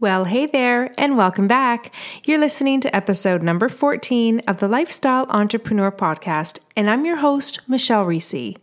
Well, 0.00 0.24
hey 0.24 0.46
there, 0.46 0.94
and 0.96 1.18
welcome 1.18 1.46
back. 1.46 1.92
You're 2.24 2.40
listening 2.40 2.80
to 2.80 2.96
episode 2.96 3.42
number 3.42 3.68
14 3.68 4.40
of 4.48 4.58
the 4.58 4.66
Lifestyle 4.66 5.26
Entrepreneur 5.28 5.92
Podcast, 5.92 6.58
and 6.74 6.88
I'm 6.88 7.04
your 7.04 7.18
host, 7.18 7.60
Michelle 7.68 8.06
Reese. 8.06 8.54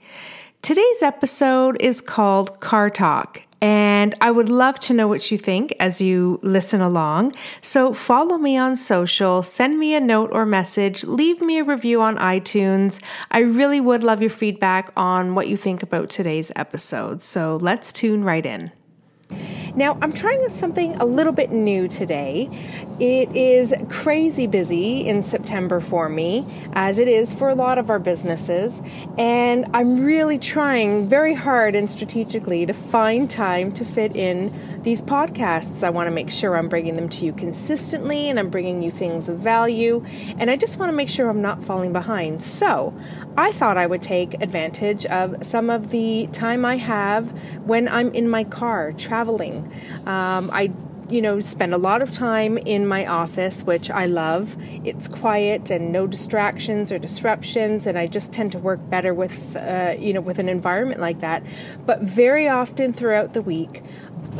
Today's 0.63 1.03
episode 1.03 1.77
is 1.79 2.01
called 2.01 2.59
Car 2.59 2.89
Talk, 2.89 3.43
and 3.61 4.15
I 4.19 4.31
would 4.31 4.49
love 4.49 4.79
to 4.79 4.95
know 4.95 5.07
what 5.07 5.29
you 5.29 5.37
think 5.37 5.75
as 5.79 6.01
you 6.01 6.39
listen 6.41 6.81
along. 6.81 7.35
So 7.61 7.93
follow 7.93 8.39
me 8.39 8.57
on 8.57 8.75
social, 8.75 9.43
send 9.43 9.77
me 9.77 9.93
a 9.93 10.01
note 10.01 10.31
or 10.33 10.43
message, 10.43 11.03
leave 11.03 11.39
me 11.39 11.59
a 11.59 11.63
review 11.63 12.01
on 12.01 12.17
iTunes. 12.17 12.99
I 13.29 13.41
really 13.41 13.79
would 13.79 14.03
love 14.03 14.21
your 14.21 14.31
feedback 14.31 14.91
on 14.97 15.35
what 15.35 15.47
you 15.47 15.55
think 15.55 15.83
about 15.83 16.09
today's 16.09 16.51
episode. 16.55 17.21
So 17.21 17.57
let's 17.61 17.93
tune 17.93 18.23
right 18.23 18.43
in. 18.43 18.71
Now, 19.77 19.95
I'm 20.01 20.11
trying 20.11 20.49
something 20.49 20.95
a 20.95 21.05
little 21.05 21.31
bit 21.31 21.51
new 21.51 21.87
today. 21.87 22.49
It 22.99 23.35
is 23.35 23.75
crazy 23.89 24.47
busy 24.47 25.07
in 25.07 25.21
September 25.21 25.79
for 25.79 26.09
me, 26.09 26.47
as 26.73 26.97
it 26.97 27.07
is 27.07 27.31
for 27.31 27.49
a 27.49 27.53
lot 27.53 27.77
of 27.77 27.91
our 27.91 27.99
businesses, 27.99 28.81
and 29.19 29.67
I'm 29.75 30.03
really 30.03 30.39
trying 30.39 31.07
very 31.07 31.35
hard 31.35 31.75
and 31.75 31.87
strategically 31.87 32.65
to 32.65 32.73
find 32.73 33.29
time 33.29 33.71
to 33.73 33.85
fit 33.85 34.15
in 34.15 34.51
these 34.87 35.01
podcasts. 35.01 35.83
I 35.83 35.89
want 35.89 36.07
to 36.07 36.11
make 36.11 36.29
sure 36.29 36.55
I'm 36.55 36.69
bringing 36.69 36.95
them 36.95 37.09
to 37.09 37.25
you 37.25 37.33
consistently 37.33 38.29
and 38.29 38.39
I'm 38.39 38.49
bringing 38.49 38.81
you 38.81 38.89
things 38.89 39.27
of 39.27 39.37
value. 39.37 40.01
And 40.37 40.49
I 40.49 40.55
just 40.55 40.79
want 40.79 40.91
to 40.91 40.95
make 40.95 41.09
sure 41.09 41.29
I'm 41.29 41.41
not 41.41 41.61
falling 41.61 41.91
behind. 41.91 42.41
So 42.41 42.97
I 43.35 43.51
thought 43.51 43.77
I 43.77 43.85
would 43.85 44.01
take 44.01 44.41
advantage 44.41 45.05
of 45.07 45.45
some 45.45 45.69
of 45.69 45.89
the 45.89 46.27
time 46.31 46.63
I 46.63 46.77
have 46.77 47.29
when 47.67 47.89
I'm 47.89 48.13
in 48.13 48.29
my 48.29 48.45
car 48.45 48.93
traveling. 48.93 49.66
Um, 50.05 50.49
I 50.53 50.71
you 51.09 51.21
know, 51.21 51.39
spend 51.39 51.73
a 51.73 51.77
lot 51.77 52.01
of 52.01 52.11
time 52.11 52.57
in 52.57 52.85
my 52.85 53.05
office, 53.05 53.63
which 53.63 53.89
I 53.89 54.05
love. 54.05 54.57
It's 54.83 55.07
quiet 55.07 55.69
and 55.69 55.91
no 55.91 56.05
distractions 56.05 56.91
or 56.91 56.99
disruptions, 56.99 57.87
and 57.87 57.97
I 57.97 58.07
just 58.07 58.33
tend 58.33 58.51
to 58.53 58.57
work 58.57 58.89
better 58.89 59.13
with, 59.13 59.55
uh, 59.55 59.95
you 59.97 60.13
know, 60.13 60.21
with 60.21 60.37
an 60.39 60.49
environment 60.49 60.99
like 60.99 61.21
that. 61.21 61.43
But 61.85 62.01
very 62.01 62.47
often 62.47 62.91
throughout 62.91 63.33
the 63.33 63.41
week, 63.41 63.83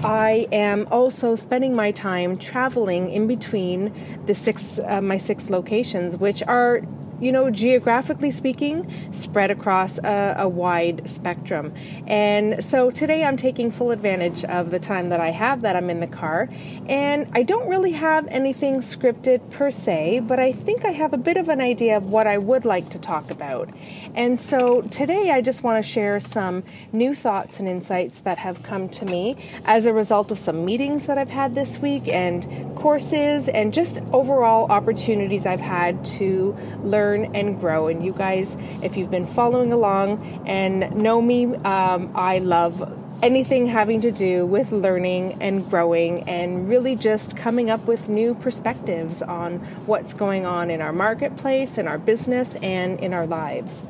I 0.04 0.48
am 0.52 0.88
also 0.92 1.36
spending 1.36 1.74
my 1.76 1.92
time 1.92 2.38
traveling 2.38 3.12
in 3.12 3.28
between 3.28 3.94
the 4.26 4.34
six 4.34 4.80
uh, 4.80 5.02
my 5.02 5.18
six 5.18 5.50
locations, 5.50 6.18
which 6.18 6.44
are 6.44 6.82
you 7.20 7.32
know, 7.32 7.50
geographically 7.50 8.32
speaking, 8.32 9.12
spread 9.12 9.50
across 9.50 9.98
a, 10.00 10.36
a, 10.38 10.48
wide 10.48 11.10
spectrum. 11.10 11.74
And 12.06 12.64
so 12.64 12.92
today 12.92 13.24
I'm 13.24 13.38
taking 13.38 13.72
full 13.72 13.92
advantage 13.92 14.44
of 14.46 14.70
the 14.70 14.80
time 14.80 15.10
that 15.10 15.20
I 15.20 15.32
have 15.32 15.62
that 15.62 15.76
I'm 15.76 15.90
in 15.90 16.00
the 16.00 16.08
car. 16.08 16.50
And 16.88 17.28
I 17.34 17.44
don't 17.44 17.68
really 17.68 17.92
have 17.92 18.28
anything 18.28 18.82
scripted 18.82 19.50
per 19.50 19.72
se, 19.72 20.22
but 20.22 20.40
I 20.40 20.52
think 20.52 20.86
I 20.86 20.92
have 20.92 21.14
a 21.14 21.18
bit 21.18 21.38
of 21.38 21.50
an 21.50 21.60
idea 21.60 21.98
of 21.98 22.04
what 22.04 22.28
I 22.28 22.38
would 22.38 22.66
like 22.66 22.90
to 22.90 23.00
talk 23.00 23.32
about. 23.32 23.70
And 24.16 24.40
so 24.40 24.82
today 24.84 25.32
I 25.32 25.42
just 25.42 25.64
want 25.64 25.84
to 25.84 25.88
share 25.88 26.20
some 26.20 26.64
new 26.92 27.16
thoughts 27.16 27.60
and 27.60 27.68
insights 27.68 28.20
that 28.22 28.38
have 28.38 28.64
come 28.64 28.90
to 28.90 29.06
me 29.06 29.38
as 29.66 29.86
a 29.86 29.94
result 29.94 30.32
of 30.32 30.40
some 30.40 30.64
meetings 30.64 31.08
that 31.08 31.18
I've 31.18 31.30
had 31.30 31.56
this 31.56 31.80
week 31.80 32.08
and 32.08 32.76
courses 32.76 33.50
and 33.50 33.74
just 33.74 34.00
overall 34.14 34.72
opportunities 34.72 35.46
I've 35.46 35.62
had 35.62 36.04
to 36.06 36.56
learn 36.84 37.07
learn 37.08 37.36
and 37.36 37.60
grow. 37.60 37.88
And 37.88 38.04
you 38.04 38.14
guys, 38.14 38.58
if 38.82 38.98
you've 38.98 39.12
been 39.12 39.26
following 39.26 39.72
along 39.72 40.44
and 40.46 40.96
know 40.96 41.22
me, 41.22 41.46
um, 41.46 42.12
I 42.16 42.40
love 42.40 42.94
anything 43.24 43.66
having 43.66 44.02
to 44.02 44.12
do 44.12 44.46
with 44.46 44.72
learning 44.72 45.38
and 45.42 45.68
growing 45.70 46.28
and 46.30 46.70
really 46.70 46.96
just 46.96 47.36
coming 47.36 47.70
up 47.70 47.84
with 47.88 48.08
new 48.08 48.36
perspectives 48.36 49.22
on 49.24 49.58
what's 49.88 50.14
going 50.14 50.46
on 50.46 50.70
in 50.70 50.82
our 50.82 50.94
marketplace, 50.94 51.78
in 51.78 51.88
our 51.88 51.98
business, 51.98 52.56
and 52.56 53.00
in 53.00 53.14
our 53.14 53.26
lives. 53.26 53.84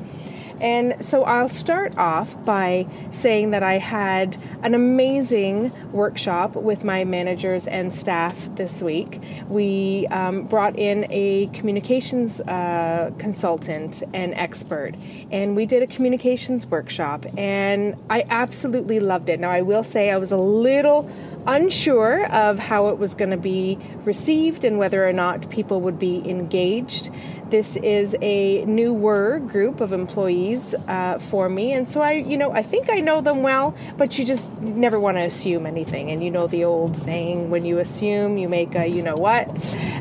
And 0.60 1.04
so 1.04 1.24
I'll 1.24 1.48
start 1.48 1.96
off 1.96 2.42
by 2.44 2.86
saying 3.10 3.50
that 3.52 3.62
I 3.62 3.78
had 3.78 4.36
an 4.62 4.74
amazing 4.74 5.72
workshop 5.92 6.54
with 6.54 6.84
my 6.84 7.04
managers 7.04 7.66
and 7.66 7.94
staff 7.94 8.48
this 8.56 8.82
week. 8.82 9.20
We 9.48 10.06
um, 10.08 10.44
brought 10.44 10.78
in 10.78 11.06
a 11.10 11.46
communications 11.48 12.40
uh, 12.40 13.10
consultant 13.18 14.02
and 14.12 14.34
expert, 14.34 14.94
and 15.30 15.54
we 15.56 15.66
did 15.66 15.82
a 15.82 15.86
communications 15.86 16.66
workshop, 16.66 17.26
and 17.36 17.96
I 18.10 18.24
absolutely 18.28 19.00
loved 19.00 19.28
it. 19.28 19.40
Now, 19.40 19.50
I 19.50 19.62
will 19.62 19.84
say 19.84 20.10
I 20.10 20.16
was 20.16 20.32
a 20.32 20.36
little 20.36 21.10
unsure 21.46 22.26
of 22.26 22.58
how 22.58 22.88
it 22.88 22.98
was 22.98 23.14
going 23.14 23.30
to 23.30 23.36
be 23.36 23.78
received 24.04 24.64
and 24.64 24.78
whether 24.78 25.06
or 25.06 25.12
not 25.12 25.48
people 25.50 25.80
would 25.80 25.98
be 25.98 26.28
engaged. 26.28 27.10
This 27.50 27.76
is 27.76 28.14
a 28.20 28.64
newer 28.66 29.38
group 29.38 29.80
of 29.80 29.92
employees 29.92 30.74
uh, 30.86 31.18
for 31.18 31.48
me, 31.48 31.72
and 31.72 31.90
so 31.90 32.02
I, 32.02 32.12
you 32.12 32.36
know, 32.36 32.52
I 32.52 32.62
think 32.62 32.90
I 32.90 33.00
know 33.00 33.20
them 33.20 33.42
well, 33.42 33.74
but 33.96 34.18
you 34.18 34.24
just 34.24 34.52
never 34.60 35.00
want 35.00 35.16
to 35.16 35.22
assume 35.22 35.64
anything. 35.64 36.10
And 36.10 36.22
you 36.22 36.30
know 36.30 36.46
the 36.46 36.64
old 36.64 36.96
saying, 36.96 37.50
when 37.50 37.64
you 37.64 37.78
assume, 37.78 38.36
you 38.36 38.48
make 38.48 38.74
a 38.74 38.86
you 38.86 39.02
know 39.02 39.16
what, 39.16 39.48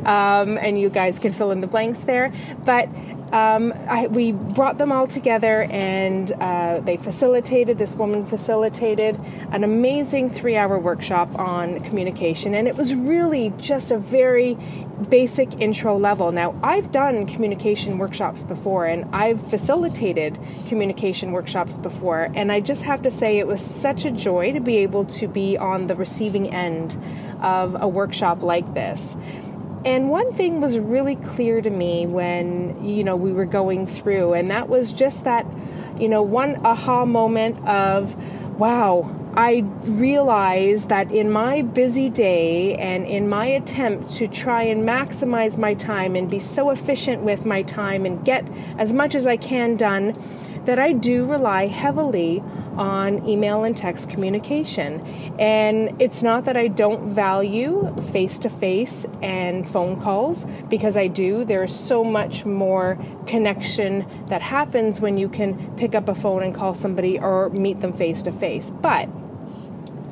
um, 0.06 0.58
and 0.58 0.80
you 0.80 0.90
guys 0.90 1.20
can 1.20 1.32
fill 1.32 1.52
in 1.52 1.62
the 1.62 1.68
blanks 1.68 2.02
there. 2.02 2.34
But 2.66 2.90
um, 3.32 3.74
I, 3.88 4.08
we 4.08 4.32
brought 4.32 4.78
them 4.78 4.92
all 4.92 5.08
together 5.08 5.64
and 5.64 6.32
uh, 6.32 6.80
they 6.80 6.98
facilitated, 6.98 7.78
this 7.78 7.96
woman 7.96 8.26
facilitated 8.26 9.20
an 9.52 9.64
amazing 9.64 10.30
three 10.30 10.56
hour 10.56 10.80
workshop 10.80 11.38
on 11.38 11.80
communication. 11.82 12.56
And 12.56 12.68
it 12.68 12.78
was 12.78 12.96
really 12.96 13.54
just 13.58 13.92
a 13.92 13.98
very 13.98 14.58
basic 15.10 15.60
intro 15.60 15.98
level. 15.98 16.32
Now, 16.32 16.58
I've 16.64 16.92
done 16.92 17.26
communication 17.28 17.98
workshops 17.98 18.44
before 18.44 18.86
and 18.86 19.14
I've 19.14 19.42
facilitated 19.50 20.40
communication 20.68 21.32
workshops 21.32 21.78
before. 21.78 22.32
And 22.34 22.52
I 22.52 22.62
just 22.62 22.84
have 22.84 23.02
to 23.04 23.12
say, 23.12 23.40
it 23.40 23.48
was 23.48 23.64
such 23.64 24.06
a 24.06 24.12
joy 24.12 24.54
to 24.54 24.62
be 24.62 24.78
able 24.78 25.06
to 25.06 25.28
be 25.28 25.58
on 25.58 25.88
the 25.88 25.96
receiving 25.96 26.54
end 26.54 26.98
of 27.42 27.76
a 27.82 27.88
workshop 27.88 28.42
like 28.42 28.74
this. 28.74 29.18
And 29.88 30.10
one 30.10 30.34
thing 30.34 30.60
was 30.60 30.78
really 30.78 31.16
clear 31.16 31.62
to 31.62 31.70
me 31.70 32.06
when, 32.06 32.84
you 32.84 33.06
know, 33.06 33.16
we 33.16 33.32
were 33.32 33.46
going 33.46 33.88
through, 33.88 34.34
and 34.34 34.52
that 34.52 34.68
was 34.68 34.92
just 34.92 35.24
that, 35.24 35.46
you 35.98 36.10
know, 36.10 36.22
one 36.22 36.58
aha 36.66 37.06
moment 37.06 37.66
of, 37.66 38.18
wow, 38.60 39.10
I 39.34 39.60
realized 39.84 40.90
that 40.90 41.14
in 41.14 41.32
my 41.32 41.62
busy 41.62 42.10
day 42.10 42.76
and 42.76 43.06
in 43.06 43.30
my 43.30 43.46
attempt 43.46 44.12
to 44.16 44.28
try 44.28 44.64
and 44.64 44.84
maximize 44.84 45.58
my 45.58 45.74
time 45.74 46.18
and 46.18 46.30
be 46.30 46.40
so 46.40 46.70
efficient 46.70 47.22
with 47.22 47.46
my 47.46 47.62
time 47.62 48.06
and 48.06 48.22
get 48.26 48.46
as 48.78 48.92
much 48.92 49.16
as 49.16 49.26
I 49.26 49.38
can 49.38 49.78
done, 49.78 50.22
that 50.68 50.80
I 50.80 50.92
do 50.92 51.26
rely 51.26 51.68
heavily 51.68 52.44
on 52.76 53.28
email 53.28 53.64
and 53.64 53.76
text 53.76 54.10
communication. 54.10 55.02
And 55.40 56.00
it's 56.00 56.22
not 56.22 56.46
that 56.46 56.56
I 56.56 56.68
don't 56.68 57.10
value 57.10 57.96
face 58.12 58.38
to 58.40 58.50
face 58.50 59.06
and 59.22 59.68
phone 59.68 60.00
calls, 60.00 60.46
because 60.70 60.96
I 60.96 61.08
do. 61.08 61.44
There's 61.44 61.74
so 61.74 62.04
much 62.04 62.46
more 62.46 63.00
connection 63.26 64.06
that 64.28 64.42
happens 64.42 65.02
when 65.02 65.18
you 65.18 65.30
can 65.30 65.76
pick 65.78 65.96
up 65.96 66.08
a 66.08 66.16
phone 66.16 66.44
and 66.44 66.54
call 66.54 66.74
somebody 66.74 67.18
or 67.18 67.50
meet 67.50 67.80
them 67.80 67.94
face 67.94 68.22
to 68.24 68.32
face. 68.32 68.72
But 68.72 69.10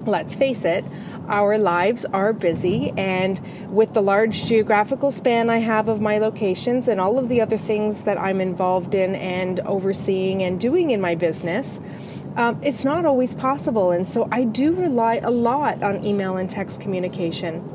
let's 0.08 0.36
face 0.36 0.66
it, 0.66 0.86
our 1.28 1.58
lives 1.58 2.06
are 2.06 2.34
busy, 2.34 2.94
and 2.98 3.40
with 3.70 3.94
the 3.94 4.02
large 4.02 4.46
geographical 4.46 5.12
span 5.12 5.50
I 5.50 5.58
have 5.58 5.90
of 5.90 6.02
my 6.02 6.18
locations 6.18 6.88
and 6.88 7.02
all 7.02 7.18
of 7.18 7.30
the 7.30 7.42
other 7.42 7.58
things 7.58 8.04
that 8.04 8.18
I'm 8.18 8.42
involved 8.42 8.96
in 8.96 9.16
and 9.16 9.60
overseeing 9.62 10.44
and 10.44 10.60
doing 10.60 10.92
in 10.92 11.02
my 11.02 11.16
business, 11.16 11.80
um, 12.36 12.60
it's 12.64 12.84
not 12.84 13.06
always 13.06 13.34
possible. 13.36 13.92
And 13.92 14.08
so 14.08 14.28
I 14.32 14.44
do 14.44 14.74
rely 14.74 15.16
a 15.24 15.32
lot 15.32 15.82
on 15.84 16.06
email 16.06 16.38
and 16.38 16.50
text 16.50 16.82
communication. 16.82 17.75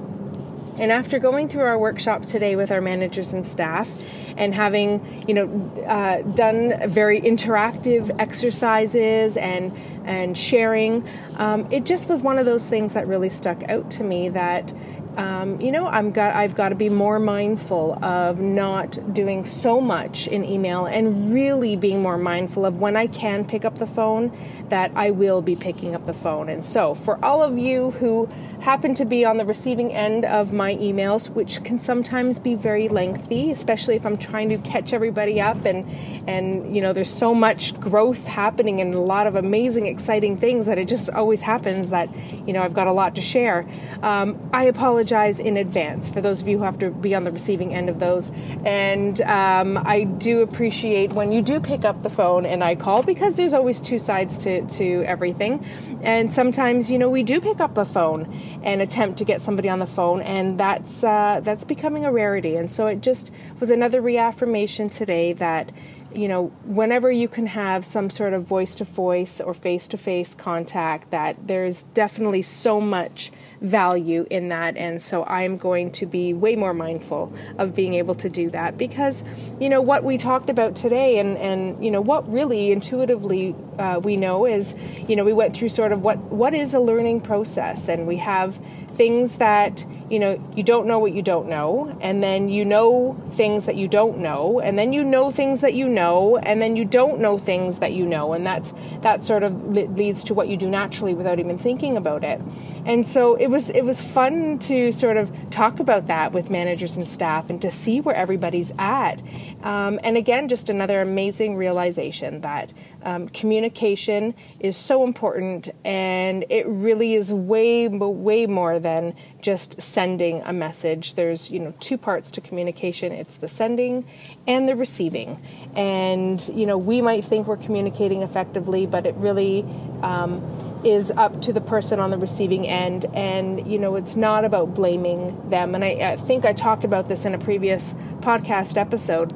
And 0.81 0.91
after 0.91 1.19
going 1.19 1.49
through 1.49 1.63
our 1.63 1.79
workshop 1.79 2.23
today 2.23 2.57
with 2.57 2.71
our 2.71 2.81
managers 2.81 3.33
and 3.33 3.47
staff, 3.47 3.89
and 4.37 4.55
having 4.55 5.25
you 5.29 5.35
know 5.35 5.85
uh, 5.87 6.23
done 6.23 6.91
very 6.91 7.21
interactive 7.21 8.11
exercises 8.19 9.37
and 9.37 9.77
and 10.05 10.37
sharing, 10.37 11.07
um, 11.37 11.71
it 11.71 11.85
just 11.85 12.09
was 12.09 12.23
one 12.23 12.39
of 12.39 12.47
those 12.47 12.67
things 12.67 12.95
that 12.95 13.07
really 13.07 13.29
stuck 13.31 13.63
out 13.69 13.91
to 13.93 14.03
me 14.03 14.31
that 14.31 14.73
um, 15.17 15.61
you 15.61 15.73
know, 15.73 15.87
I'm 15.87 16.13
got, 16.13 16.35
I've 16.35 16.55
got 16.55 16.69
to 16.69 16.75
be 16.75 16.89
more 16.89 17.19
mindful 17.19 18.03
of 18.03 18.39
not 18.39 19.13
doing 19.13 19.45
so 19.45 19.81
much 19.81 20.29
in 20.29 20.45
email 20.45 20.87
and 20.87 21.33
really 21.33 21.77
being 21.77 22.01
more 22.01 22.17
mindful 22.17 22.65
of 22.65 22.79
when 22.79 22.97
I 22.97 23.07
can 23.07 23.45
pick 23.45 23.65
up 23.65 23.79
the 23.79 23.87
phone, 23.87 24.33
that 24.69 24.93
I 24.95 25.11
will 25.11 25.43
be 25.43 25.57
picking 25.57 25.95
up 25.95 26.07
the 26.07 26.15
phone. 26.15 26.49
And 26.49 26.65
so, 26.65 26.95
for 26.95 27.23
all 27.25 27.43
of 27.43 27.59
you 27.59 27.91
who 27.93 28.29
happen 28.61 28.95
to 28.95 29.05
be 29.07 29.25
on 29.25 29.39
the 29.39 29.45
receiving 29.45 29.93
end 29.93 30.25
of 30.25 30.53
my 30.53 30.75
emails, 30.77 31.31
which 31.31 31.65
can 31.65 31.79
sometimes 31.79 32.39
be 32.39 32.55
very 32.55 32.89
lengthy, 32.89 33.51
especially 33.51 33.97
if 33.97 34.05
I'm 34.05 34.19
trying 34.19 34.51
to 34.51 34.59
catch 34.59 34.93
everybody 34.93 35.41
up 35.41 35.65
and 35.65 35.89
and 36.29 36.75
you 36.75 36.83
know 36.83 36.93
there's 36.93 37.13
so 37.13 37.35
much 37.35 37.79
growth 37.81 38.27
happening 38.27 38.81
and 38.81 38.95
a 38.95 39.01
lot 39.01 39.27
of 39.27 39.35
amazing, 39.35 39.87
exciting 39.87 40.37
things 40.37 40.67
that 40.67 40.79
it 40.79 40.89
just 40.89 41.09
always 41.11 41.41
happens 41.41 41.91
that 41.91 42.09
you 42.47 42.53
know 42.53 42.63
I've 42.63 42.75
got 42.75 42.87
a 42.87 42.93
lot 42.93 43.15
to 43.15 43.23
share. 43.23 43.67
Um, 44.03 44.39
I 44.53 44.65
apologize 44.65 45.41
in 45.41 45.57
advance 45.57 46.09
for 46.09 46.21
those 46.21 46.43
of 46.43 46.49
you 46.49 46.59
who 46.59 46.65
have 46.65 46.79
to 46.81 46.91
be 46.91 47.15
on 47.15 47.25
the 47.25 47.33
receiving 47.33 47.75
end 47.75 47.89
of 47.89 47.99
those, 47.99 48.31
and 48.65 49.21
um, 49.23 49.79
I 49.79 50.05
do 50.05 50.43
appreciate 50.43 51.13
when 51.13 51.33
you 51.33 51.41
do 51.41 51.61
pick 51.61 51.85
up 51.85 52.03
the 52.03 52.11
phone 52.11 52.45
and 52.45 52.63
I 52.63 52.75
call 52.75 53.03
because 53.03 53.37
there's 53.37 53.55
always 53.55 53.81
two 53.81 53.99
sides 53.99 54.37
to 54.39 54.67
to 54.67 55.03
everything, 55.05 55.65
and 56.03 56.31
sometimes 56.31 56.91
you 56.91 56.99
know 56.99 57.09
we 57.09 57.23
do 57.23 57.41
pick 57.41 57.61
up 57.61 57.75
the 57.75 57.87
phone 57.87 58.50
and 58.63 58.83
attempt 58.83 59.19
to 59.19 59.25
get 59.25 59.41
somebody 59.41 59.69
on 59.69 59.79
the 59.79 59.87
phone, 59.87 60.21
and 60.23 60.59
that's 60.59 61.05
uh, 61.05 61.41
that's 61.43 61.65
becoming 61.65 62.05
a 62.05 62.13
rarity. 62.13 62.57
And 62.57 62.71
so 62.71 62.87
it 62.87 63.01
just 63.01 63.33
was 63.59 63.71
another 63.71 64.01
reaffirmation 64.01 64.91
today 64.91 65.33
that 65.35 65.73
you 66.15 66.27
know, 66.27 66.49
whenever 66.65 67.11
you 67.11 67.29
can 67.29 67.47
have 67.47 67.85
some 67.85 68.11
sort 68.11 68.33
of 68.33 68.45
voice 68.45 68.75
to 68.77 68.85
voice 68.85 69.41
or 69.41 69.55
face 69.55 69.87
to 69.89 69.97
face 69.97 70.35
contact, 70.35 71.11
that 71.11 71.47
there's 71.47 71.85
definitely 71.95 72.43
so 72.43 72.81
much 72.81 73.31
value 73.61 74.27
in 74.31 74.49
that. 74.49 74.77
And 74.77 75.03
so 75.03 75.25
I'm 75.25 75.57
going 75.57 75.91
to 75.93 76.07
be 76.07 76.33
way 76.33 76.57
more 76.57 76.75
mindful 76.75 77.33
of 77.59 77.75
being 77.75 77.95
able 77.95 78.15
to 78.17 78.29
do 78.29 78.51
that 78.51 78.79
because, 78.79 79.23
you 79.59 79.69
know, 79.69 79.81
what 79.81 80.05
we 80.05 80.17
talked 80.17 80.51
about 80.51 80.75
today 80.75 81.19
and, 81.19 81.37
and 81.39 81.83
you 81.85 81.91
know, 81.91 82.01
what 82.01 82.31
really 82.31 82.73
intuitively 82.73 83.55
uh, 83.79 84.01
we 84.03 84.17
know 84.17 84.47
is, 84.47 84.75
you 85.07 85.17
know, 85.17 85.25
we 85.25 85.33
went 85.33 85.55
through 85.55 85.69
sort 85.69 85.93
of 85.93 86.03
what, 86.03 86.19
what 86.19 86.55
is 86.55 86.75
a 86.75 86.81
learning 86.81 87.21
process? 87.21 87.89
And 87.89 88.07
we 88.07 88.17
have 88.17 88.59
things 89.01 89.37
that 89.37 89.87
you 90.11 90.19
know 90.19 90.43
you 90.55 90.63
don't 90.63 90.87
know 90.87 90.99
what 90.99 91.13
you 91.13 91.23
don't 91.23 91.49
know. 91.49 91.97
And 92.01 92.23
then 92.23 92.49
you 92.49 92.65
know 92.65 93.19
things 93.33 93.67
that 93.67 93.77
you 93.77 93.89
don't 93.89 94.19
know. 94.19 94.61
And 94.61 94.79
then 94.79 94.93
you 94.93 95.05
know 95.05 95.31
things 95.31 95.61
that 95.61 95.75
you 95.75 95.89
know. 95.89 96.37
And 96.37 96.61
then 96.61 96.77
you 96.77 96.85
don't 96.85 97.21
know 97.21 97.39
things 97.39 97.79
that 97.79 97.93
you 97.93 98.05
know. 98.05 98.33
And 98.33 98.45
that's 98.45 98.75
that 99.03 99.25
sort 99.25 99.43
of 99.43 99.71
leads 99.71 100.25
to 100.25 100.35
what 100.35 100.49
you 100.49 100.57
do 100.57 100.69
naturally 100.69 101.15
without 101.15 101.39
even 101.39 101.59
thinking 101.59 101.97
about 101.97 102.25
it. 102.25 102.41
And 102.85 103.07
so 103.07 103.37
it 103.37 103.49
was 103.51 103.71
it 103.71 103.85
was 103.85 104.01
fun 104.01 104.59
to 104.59 104.93
sort 104.93 105.17
of 105.17 105.31
talk 105.51 105.81
about 105.81 106.07
that 106.07 106.33
with 106.33 106.51
managers 106.51 106.97
and 106.97 107.09
staff 107.09 107.51
and 107.51 107.61
to 107.61 107.71
see 107.71 108.01
where 108.01 108.15
everybody's 108.15 108.73
at 108.79 109.21
um, 109.63 109.99
and 110.03 110.17
again 110.17 110.49
just 110.49 110.71
another 110.71 111.01
amazing 111.01 111.57
realization 111.57 112.41
that 112.41 112.73
um, 113.03 113.29
communication 113.29 114.35
is 114.59 114.77
so 114.77 115.05
important, 115.05 115.71
and 115.85 116.45
it 116.49 116.67
really 116.67 117.15
is 117.15 117.33
way, 117.33 117.89
way 117.89 118.47
more 118.47 118.79
than 118.79 119.15
just 119.41 119.81
sending 119.81 120.43
a 120.43 120.53
message. 120.53 121.15
There's, 121.15 121.51
you 121.51 121.61
know, 121.61 121.73
two 121.81 121.97
parts 121.97 122.31
to 122.33 122.41
communication. 122.41 123.13
It's 123.13 123.37
the 123.37 123.49
sending 123.49 124.07
and 124.47 124.69
the 124.69 124.77
receiving. 124.77 125.41
And, 125.75 126.47
you 126.55 126.67
know, 126.67 126.77
we 126.77 127.01
might 127.01 127.25
think 127.25 127.47
we're 127.47 127.57
communicating 127.57 128.23
effectively, 128.23 128.87
but 128.87 129.07
it 129.07 129.15
really 129.15 129.63
um, 130.03 130.41
is 130.85 131.11
up 131.13 131.43
to 131.43 131.53
the 131.53 131.61
person 131.61 132.01
on 132.01 132.11
the 132.11 132.19
receiving 132.19 132.67
end. 132.67 133.07
And, 133.15 133.71
you 133.71 133.79
know, 133.79 133.97
it's 133.97 134.17
not 134.17 134.45
about 134.45 134.75
blaming 134.75 135.51
them. 135.51 135.75
And 135.75 135.85
I, 135.85 136.13
I 136.13 136.17
think 136.17 136.45
I 136.45 136.53
talked 136.53 136.85
about 136.85 137.07
this 137.07 137.25
in 137.25 137.35
a 137.35 137.39
previous 137.39 137.95
podcast 138.21 138.77
episode 138.77 139.33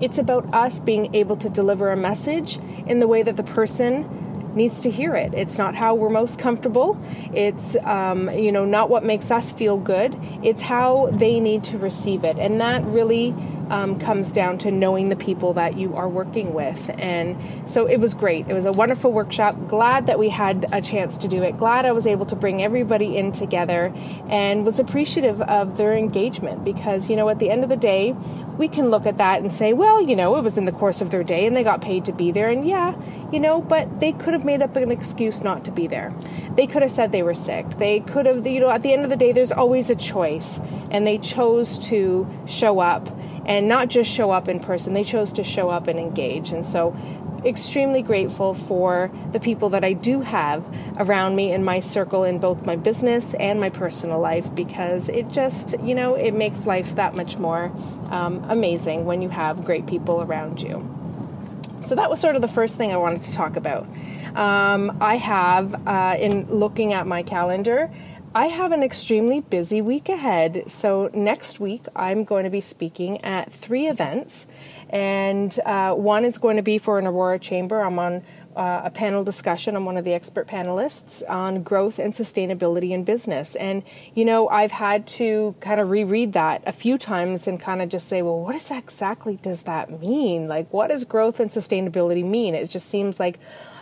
it's 0.00 0.18
about 0.18 0.52
us 0.52 0.80
being 0.80 1.14
able 1.14 1.36
to 1.36 1.48
deliver 1.48 1.90
a 1.90 1.96
message 1.96 2.58
in 2.86 3.00
the 3.00 3.08
way 3.08 3.22
that 3.22 3.36
the 3.36 3.42
person 3.42 4.06
needs 4.54 4.80
to 4.80 4.90
hear 4.90 5.14
it. 5.14 5.34
It's 5.34 5.58
not 5.58 5.74
how 5.74 5.94
we're 5.94 6.10
most 6.10 6.38
comfortable. 6.38 7.00
It's 7.34 7.76
um, 7.76 8.30
you 8.30 8.50
know 8.50 8.64
not 8.64 8.88
what 8.90 9.04
makes 9.04 9.30
us 9.30 9.52
feel 9.52 9.76
good. 9.78 10.18
It's 10.42 10.62
how 10.62 11.10
they 11.12 11.40
need 11.40 11.64
to 11.64 11.78
receive 11.78 12.24
it, 12.24 12.38
and 12.38 12.60
that 12.60 12.84
really 12.84 13.34
um, 13.70 13.98
comes 13.98 14.32
down 14.32 14.58
to 14.58 14.70
knowing 14.70 15.08
the 15.08 15.16
people 15.16 15.54
that 15.54 15.76
you 15.76 15.94
are 15.96 16.08
working 16.08 16.54
with. 16.54 16.90
And 16.98 17.36
so 17.68 17.86
it 17.86 17.98
was 17.98 18.14
great. 18.14 18.46
It 18.48 18.54
was 18.54 18.64
a 18.64 18.72
wonderful 18.72 19.12
workshop. 19.12 19.56
Glad 19.68 20.06
that 20.06 20.18
we 20.18 20.28
had 20.28 20.66
a 20.72 20.80
chance 20.80 21.16
to 21.18 21.28
do 21.28 21.42
it. 21.42 21.58
Glad 21.58 21.86
I 21.86 21.92
was 21.92 22.06
able 22.06 22.26
to 22.26 22.36
bring 22.36 22.62
everybody 22.62 23.16
in 23.16 23.32
together 23.32 23.92
and 24.28 24.64
was 24.64 24.78
appreciative 24.78 25.40
of 25.42 25.76
their 25.76 25.94
engagement 25.94 26.64
because, 26.64 27.10
you 27.10 27.16
know, 27.16 27.28
at 27.28 27.38
the 27.38 27.50
end 27.50 27.62
of 27.62 27.68
the 27.68 27.76
day, 27.76 28.14
we 28.58 28.68
can 28.68 28.88
look 28.90 29.06
at 29.06 29.18
that 29.18 29.40
and 29.42 29.52
say, 29.52 29.72
well, 29.72 30.00
you 30.00 30.16
know, 30.16 30.36
it 30.36 30.42
was 30.42 30.56
in 30.56 30.64
the 30.64 30.72
course 30.72 31.00
of 31.00 31.10
their 31.10 31.22
day 31.22 31.46
and 31.46 31.56
they 31.56 31.62
got 31.62 31.82
paid 31.82 32.04
to 32.06 32.12
be 32.12 32.30
there. 32.32 32.48
And 32.48 32.66
yeah, 32.66 32.94
you 33.30 33.40
know, 33.40 33.60
but 33.60 34.00
they 34.00 34.12
could 34.12 34.32
have 34.32 34.44
made 34.44 34.62
up 34.62 34.76
an 34.76 34.90
excuse 34.90 35.42
not 35.42 35.64
to 35.64 35.70
be 35.70 35.86
there. 35.86 36.14
They 36.54 36.66
could 36.66 36.82
have 36.82 36.90
said 36.90 37.12
they 37.12 37.22
were 37.22 37.34
sick. 37.34 37.68
They 37.78 38.00
could 38.00 38.26
have, 38.26 38.46
you 38.46 38.60
know, 38.60 38.70
at 38.70 38.82
the 38.82 38.92
end 38.92 39.04
of 39.04 39.10
the 39.10 39.16
day, 39.16 39.32
there's 39.32 39.52
always 39.52 39.90
a 39.90 39.96
choice. 39.96 40.60
And 40.90 41.06
they 41.06 41.18
chose 41.18 41.78
to 41.88 42.26
show 42.46 42.78
up 42.80 43.08
and 43.46 43.68
not 43.68 43.88
just 43.88 44.10
show 44.10 44.30
up 44.30 44.48
in 44.48 44.60
person. 44.60 44.92
They 44.92 45.04
chose 45.04 45.32
to 45.34 45.44
show 45.44 45.70
up 45.70 45.86
and 45.86 45.98
engage. 45.98 46.52
And 46.52 46.66
so, 46.66 46.94
extremely 47.44 48.02
grateful 48.02 48.54
for 48.54 49.10
the 49.32 49.38
people 49.38 49.70
that 49.70 49.84
I 49.84 49.92
do 49.92 50.20
have 50.20 50.66
around 50.96 51.36
me 51.36 51.52
in 51.52 51.64
my 51.64 51.78
circle 51.78 52.24
in 52.24 52.38
both 52.38 52.66
my 52.66 52.74
business 52.74 53.34
and 53.34 53.60
my 53.60 53.70
personal 53.70 54.18
life 54.18 54.52
because 54.54 55.08
it 55.08 55.28
just, 55.30 55.78
you 55.80 55.94
know, 55.94 56.14
it 56.16 56.34
makes 56.34 56.66
life 56.66 56.96
that 56.96 57.14
much 57.14 57.38
more 57.38 57.72
um, 58.10 58.44
amazing 58.48 59.04
when 59.04 59.22
you 59.22 59.28
have 59.28 59.64
great 59.64 59.86
people 59.86 60.22
around 60.22 60.60
you. 60.60 60.92
So 61.82 61.94
that 61.94 62.10
was 62.10 62.20
sort 62.20 62.34
of 62.34 62.42
the 62.42 62.48
first 62.48 62.76
thing 62.76 62.92
I 62.92 62.96
wanted 62.96 63.22
to 63.24 63.32
talk 63.32 63.54
about. 63.54 63.86
Um, 64.34 64.98
I 65.00 65.16
have, 65.16 65.86
uh, 65.86 66.16
in 66.18 66.46
looking 66.50 66.92
at 66.92 67.06
my 67.06 67.22
calendar, 67.22 67.90
I 68.34 68.46
have 68.48 68.72
an 68.72 68.82
extremely 68.82 69.40
busy 69.40 69.80
week 69.80 70.08
ahead. 70.08 70.64
So, 70.66 71.10
next 71.14 71.58
week, 71.58 71.82
I'm 71.94 72.24
going 72.24 72.44
to 72.44 72.50
be 72.50 72.60
speaking 72.60 73.22
at 73.24 73.50
three 73.50 73.86
events. 73.86 74.46
And 74.90 75.58
uh, 75.60 75.94
one 75.94 76.24
is 76.24 76.38
going 76.38 76.56
to 76.56 76.62
be 76.62 76.78
for 76.78 76.98
an 76.98 77.06
Aurora 77.06 77.38
Chamber. 77.38 77.80
I'm 77.80 77.98
on 77.98 78.22
uh, 78.56 78.82
a 78.84 78.90
panel 78.90 79.22
discussion. 79.22 79.76
I'm 79.76 79.84
one 79.84 79.96
of 79.96 80.04
the 80.04 80.14
expert 80.14 80.48
panelists 80.48 81.22
on 81.28 81.62
growth 81.62 81.98
and 81.98 82.12
sustainability 82.12 82.90
in 82.90 83.04
business. 83.04 83.54
And, 83.56 83.82
you 84.14 84.24
know, 84.24 84.48
I've 84.48 84.72
had 84.72 85.06
to 85.08 85.54
kind 85.60 85.80
of 85.80 85.90
reread 85.90 86.32
that 86.32 86.62
a 86.66 86.72
few 86.72 86.96
times 86.98 87.46
and 87.46 87.60
kind 87.60 87.82
of 87.82 87.88
just 87.90 88.08
say, 88.08 88.22
well, 88.22 88.40
what 88.40 88.54
exactly 88.70 89.36
does 89.36 89.62
that 89.62 90.00
mean? 90.00 90.48
Like, 90.48 90.72
what 90.72 90.88
does 90.88 91.04
growth 91.04 91.38
and 91.38 91.50
sustainability 91.50 92.24
mean? 92.24 92.54
It 92.54 92.70
just 92.70 92.88
seems 92.88 93.20
like, 93.20 93.38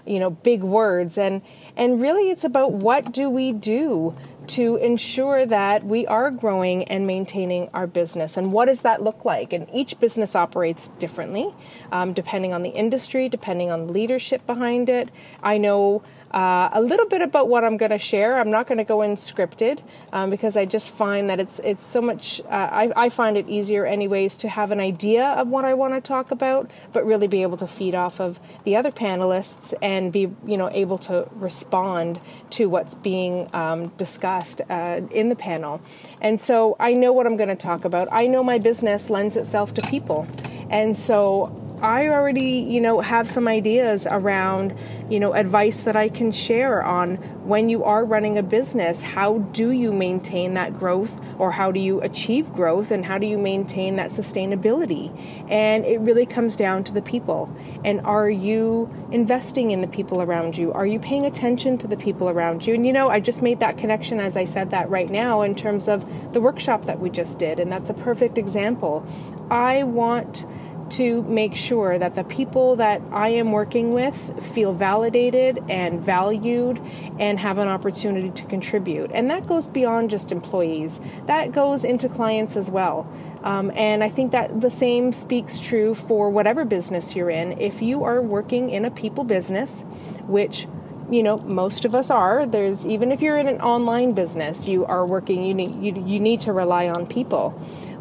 you 0.06 0.18
know, 0.18 0.30
big 0.30 0.62
words. 0.62 1.18
And, 1.18 1.42
and 1.76 2.00
really, 2.00 2.30
it's 2.30 2.44
about 2.44 2.72
what 2.72 3.12
do 3.12 3.30
we 3.30 3.52
do 3.52 4.16
to 4.48 4.76
ensure 4.76 5.46
that 5.46 5.84
we 5.84 6.06
are 6.06 6.30
growing 6.30 6.84
and 6.84 7.06
maintaining 7.06 7.68
our 7.74 7.86
business. 7.86 8.36
And 8.36 8.52
what 8.52 8.66
does 8.66 8.82
that 8.82 9.02
look 9.02 9.24
like? 9.24 9.52
And 9.52 9.68
each 9.72 9.98
business 10.00 10.36
operates 10.36 10.88
differently, 10.98 11.54
um, 11.92 12.12
depending 12.12 12.52
on 12.52 12.62
the 12.62 12.70
industry, 12.70 13.28
depending 13.28 13.70
on 13.70 13.86
the 13.86 13.92
leadership 13.92 14.46
behind 14.46 14.88
it. 14.88 15.10
I 15.42 15.58
know 15.58 16.02
uh, 16.34 16.68
a 16.72 16.82
little 16.82 17.06
bit 17.06 17.22
about 17.22 17.48
what 17.48 17.62
I'm 17.62 17.76
going 17.76 17.92
to 17.92 17.98
share. 17.98 18.40
I'm 18.40 18.50
not 18.50 18.66
going 18.66 18.78
to 18.78 18.84
go 18.84 19.02
in 19.02 19.14
scripted 19.14 19.78
um, 20.12 20.30
because 20.30 20.56
I 20.56 20.64
just 20.64 20.90
find 20.90 21.30
that 21.30 21.38
it's 21.38 21.60
it's 21.60 21.86
so 21.86 22.02
much. 22.02 22.40
Uh, 22.40 22.68
I, 22.72 22.92
I, 22.96 23.08
find 23.08 23.36
it 23.36 23.48
easier, 23.48 23.86
anyways, 23.86 24.36
to 24.38 24.48
have 24.48 24.72
an 24.72 24.80
idea 24.80 25.24
of 25.24 25.46
what 25.46 25.64
I 25.64 25.74
want 25.74 25.94
to 25.94 26.00
talk 26.00 26.32
about, 26.32 26.68
but 26.92 27.06
really 27.06 27.28
be 27.28 27.42
able 27.42 27.56
to 27.58 27.68
feed 27.68 27.94
off 27.94 28.20
of 28.20 28.40
the 28.64 28.74
other 28.74 28.90
panelists 28.90 29.74
and 29.80 30.12
be 30.12 30.28
you 30.44 30.56
know 30.56 30.68
able 30.72 30.98
to 30.98 31.28
respond 31.36 32.18
to 32.50 32.68
what's 32.68 32.96
being 32.96 33.48
um, 33.52 33.88
discussed 33.90 34.60
uh, 34.68 35.02
in 35.12 35.28
the 35.28 35.36
panel. 35.36 35.80
And 36.20 36.40
so 36.40 36.74
I 36.80 36.94
know 36.94 37.12
what 37.12 37.26
I'm 37.28 37.36
going 37.36 37.48
to 37.48 37.54
talk 37.54 37.84
about. 37.84 38.08
I 38.10 38.26
know 38.26 38.42
my 38.42 38.58
business 38.58 39.08
lends 39.08 39.36
itself 39.36 39.72
to 39.74 39.82
people, 39.82 40.26
and 40.68 40.96
so 40.96 41.63
I 41.80 42.08
already, 42.08 42.58
you 42.58 42.80
know, 42.80 43.00
have 43.00 43.28
some 43.28 43.48
ideas 43.48 44.06
around, 44.08 44.74
you 45.10 45.20
know, 45.20 45.34
advice 45.34 45.84
that 45.84 45.96
I 45.96 46.08
can 46.08 46.32
share 46.32 46.82
on 46.82 47.16
when 47.44 47.68
you 47.68 47.84
are 47.84 48.04
running 48.04 48.38
a 48.38 48.42
business, 48.42 49.02
how 49.02 49.38
do 49.38 49.70
you 49.70 49.92
maintain 49.92 50.54
that 50.54 50.78
growth 50.78 51.20
or 51.38 51.50
how 51.50 51.70
do 51.72 51.80
you 51.80 52.00
achieve 52.00 52.52
growth 52.52 52.90
and 52.90 53.04
how 53.04 53.18
do 53.18 53.26
you 53.26 53.36
maintain 53.36 53.96
that 53.96 54.10
sustainability? 54.10 55.12
And 55.50 55.84
it 55.84 56.00
really 56.00 56.24
comes 56.24 56.56
down 56.56 56.84
to 56.84 56.92
the 56.92 57.02
people. 57.02 57.54
And 57.84 58.00
are 58.02 58.30
you 58.30 58.88
investing 59.10 59.70
in 59.70 59.82
the 59.82 59.88
people 59.88 60.22
around 60.22 60.56
you? 60.56 60.72
Are 60.72 60.86
you 60.86 60.98
paying 60.98 61.26
attention 61.26 61.76
to 61.78 61.86
the 61.86 61.96
people 61.96 62.30
around 62.30 62.66
you? 62.66 62.74
And 62.74 62.86
you 62.86 62.92
know, 62.92 63.10
I 63.10 63.20
just 63.20 63.42
made 63.42 63.60
that 63.60 63.76
connection 63.76 64.20
as 64.20 64.36
I 64.36 64.44
said 64.44 64.70
that 64.70 64.88
right 64.88 65.10
now 65.10 65.42
in 65.42 65.54
terms 65.54 65.88
of 65.88 66.06
the 66.32 66.40
workshop 66.40 66.86
that 66.86 67.00
we 67.00 67.10
just 67.10 67.38
did, 67.38 67.60
and 67.60 67.70
that's 67.70 67.90
a 67.90 67.94
perfect 67.94 68.38
example. 68.38 69.06
I 69.50 69.82
want 69.82 70.46
to 70.90 71.22
make 71.22 71.54
sure 71.54 71.98
that 71.98 72.14
the 72.14 72.24
people 72.24 72.76
that 72.76 73.02
I 73.10 73.30
am 73.30 73.52
working 73.52 73.92
with 73.92 74.42
feel 74.52 74.72
validated 74.72 75.62
and 75.68 76.00
valued 76.00 76.80
and 77.18 77.38
have 77.38 77.58
an 77.58 77.68
opportunity 77.68 78.30
to 78.30 78.44
contribute. 78.44 79.10
And 79.12 79.30
that 79.30 79.46
goes 79.46 79.68
beyond 79.68 80.10
just 80.10 80.32
employees, 80.32 81.00
that 81.26 81.52
goes 81.52 81.84
into 81.84 82.08
clients 82.08 82.56
as 82.56 82.70
well. 82.70 83.10
Um, 83.42 83.70
and 83.74 84.02
I 84.02 84.08
think 84.08 84.32
that 84.32 84.60
the 84.60 84.70
same 84.70 85.12
speaks 85.12 85.58
true 85.58 85.94
for 85.94 86.30
whatever 86.30 86.64
business 86.64 87.14
you're 87.14 87.30
in. 87.30 87.60
If 87.60 87.82
you 87.82 88.04
are 88.04 88.22
working 88.22 88.70
in 88.70 88.84
a 88.84 88.90
people 88.90 89.24
business, 89.24 89.82
which 90.26 90.66
you 91.10 91.22
know 91.22 91.36
most 91.38 91.84
of 91.84 91.94
us 91.94 92.10
are 92.10 92.46
there's 92.46 92.86
even 92.86 93.12
if 93.12 93.20
you're 93.20 93.36
in 93.36 93.46
an 93.46 93.60
online 93.60 94.12
business 94.14 94.66
you 94.66 94.86
are 94.86 95.04
working 95.04 95.44
you 95.44 95.52
need 95.52 95.74
you, 95.82 96.02
you 96.06 96.18
need 96.18 96.40
to 96.40 96.50
rely 96.50 96.88
on 96.88 97.06
people 97.06 97.50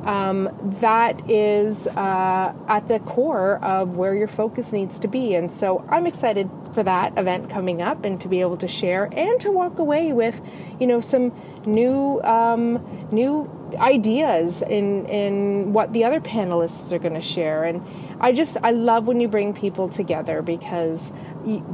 um, 0.06 0.50
that 0.82 1.30
is 1.30 1.88
uh, 1.88 2.54
at 2.68 2.88
the 2.88 3.00
core 3.00 3.60
of 3.64 3.96
where 3.96 4.16
your 4.16 4.28
focus 4.28 4.72
needs 4.72 5.00
to 5.00 5.08
be. 5.08 5.36
And 5.36 5.52
so 5.52 5.86
i'm 5.90 6.08
excited 6.08 6.50
for 6.74 6.84
that 6.84 7.18
event 7.18 7.50
coming 7.50 7.82
up 7.82 8.06
and 8.06 8.20
to 8.22 8.28
be 8.28 8.42
able 8.42 8.58
to 8.58 8.68
share 8.68 9.10
and 9.14 9.40
to 9.42 9.52
walk 9.52 9.80
away 9.80 10.12
with 10.12 10.42
you 10.80 10.88
know 10.88 11.02
some 11.02 11.32
new 11.66 12.20
um, 12.24 13.08
new 13.12 13.50
ideas 13.76 14.62
in 14.62 15.06
in 15.08 15.74
what 15.74 15.94
the 15.94 16.04
other 16.04 16.20
panelists 16.20 16.92
are 16.92 17.00
going 17.00 17.14
to 17.14 17.22
share 17.22 17.64
and 17.64 17.86
I 18.24 18.32
just 18.32 18.56
I 18.64 18.72
love 18.72 19.06
when 19.06 19.20
you 19.20 19.28
bring 19.28 19.54
people 19.54 19.90
together 19.90 20.42
because 20.42 21.12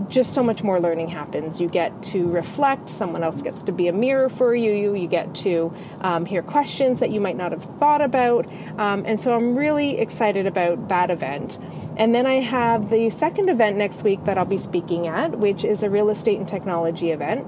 just 0.09 0.33
so 0.33 0.41
much 0.41 0.63
more 0.63 0.79
learning 0.79 1.09
happens. 1.09 1.61
You 1.61 1.69
get 1.69 2.01
to 2.03 2.27
reflect. 2.27 2.89
Someone 2.89 3.23
else 3.23 3.43
gets 3.43 3.61
to 3.63 3.71
be 3.71 3.87
a 3.87 3.93
mirror 3.93 4.29
for 4.29 4.55
you. 4.55 4.71
You, 4.71 4.95
you 4.95 5.07
get 5.07 5.35
to 5.35 5.71
um, 6.01 6.25
hear 6.25 6.41
questions 6.41 6.99
that 7.01 7.11
you 7.11 7.21
might 7.21 7.37
not 7.37 7.51
have 7.51 7.63
thought 7.77 8.01
about. 8.01 8.47
Um, 8.79 9.05
and 9.05 9.21
so 9.21 9.35
I'm 9.35 9.55
really 9.55 9.99
excited 9.99 10.47
about 10.47 10.89
that 10.89 11.11
event. 11.11 11.59
And 11.97 12.15
then 12.15 12.25
I 12.25 12.39
have 12.39 12.89
the 12.89 13.11
second 13.11 13.49
event 13.49 13.77
next 13.77 14.03
week 14.03 14.25
that 14.25 14.37
I'll 14.37 14.45
be 14.45 14.57
speaking 14.57 15.05
at, 15.05 15.37
which 15.37 15.63
is 15.63 15.83
a 15.83 15.89
real 15.89 16.09
estate 16.09 16.39
and 16.39 16.47
technology 16.47 17.11
event 17.11 17.45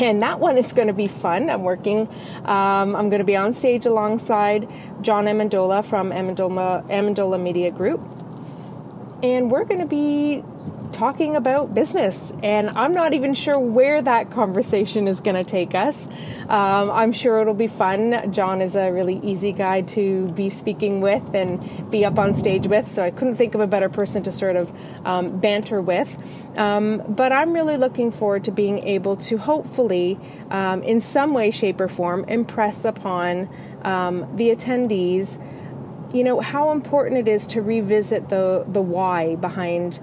and 0.00 0.22
that 0.22 0.40
one 0.40 0.56
is 0.56 0.72
going 0.72 0.88
to 0.88 0.94
be 0.94 1.06
fun. 1.06 1.50
I'm 1.50 1.62
working. 1.62 2.08
Um, 2.44 2.96
I'm 2.96 3.10
going 3.10 3.18
to 3.18 3.24
be 3.24 3.36
on 3.36 3.52
stage 3.52 3.86
alongside 3.86 4.70
John 5.02 5.26
Amendola 5.26 5.84
from 5.84 6.10
Amendola, 6.10 6.88
Amendola 6.88 7.40
Media 7.40 7.70
Group, 7.70 8.00
and 9.22 9.50
we're 9.50 9.64
going 9.64 9.80
to 9.80 9.86
be 9.86 10.42
talking 11.02 11.34
about 11.34 11.74
business. 11.74 12.32
And 12.44 12.70
I'm 12.70 12.94
not 12.94 13.12
even 13.12 13.34
sure 13.34 13.58
where 13.58 14.00
that 14.02 14.30
conversation 14.30 15.08
is 15.08 15.20
going 15.20 15.34
to 15.34 15.42
take 15.42 15.74
us. 15.74 16.06
Um, 16.48 16.92
I'm 16.92 17.10
sure 17.10 17.40
it'll 17.40 17.54
be 17.54 17.66
fun. 17.66 18.32
John 18.32 18.60
is 18.60 18.76
a 18.76 18.92
really 18.92 19.18
easy 19.18 19.50
guy 19.50 19.80
to 19.96 20.28
be 20.28 20.48
speaking 20.48 21.00
with 21.00 21.34
and 21.34 21.90
be 21.90 22.04
up 22.04 22.20
on 22.20 22.34
stage 22.34 22.68
with, 22.68 22.86
so 22.86 23.02
I 23.02 23.10
couldn't 23.10 23.34
think 23.34 23.56
of 23.56 23.60
a 23.60 23.66
better 23.66 23.88
person 23.88 24.22
to 24.22 24.30
sort 24.30 24.54
of 24.54 24.72
um, 25.04 25.40
banter 25.40 25.80
with. 25.80 26.16
Um, 26.56 27.02
but 27.08 27.32
I'm 27.32 27.52
really 27.52 27.76
looking 27.76 28.12
forward 28.12 28.44
to 28.44 28.52
being 28.52 28.78
able 28.86 29.16
to 29.28 29.38
hopefully, 29.38 30.20
um, 30.52 30.84
in 30.84 31.00
some 31.00 31.34
way, 31.34 31.50
shape, 31.50 31.80
or 31.80 31.88
form, 31.88 32.22
impress 32.28 32.84
upon 32.84 33.50
um, 33.82 34.36
the 34.36 34.54
attendees 34.54 35.36
you 36.14 36.22
know 36.22 36.40
how 36.40 36.72
important 36.72 37.16
it 37.16 37.26
is 37.26 37.46
to 37.46 37.62
revisit 37.62 38.28
the 38.28 38.64
the 38.68 38.82
why 38.82 39.34
behind 39.36 39.98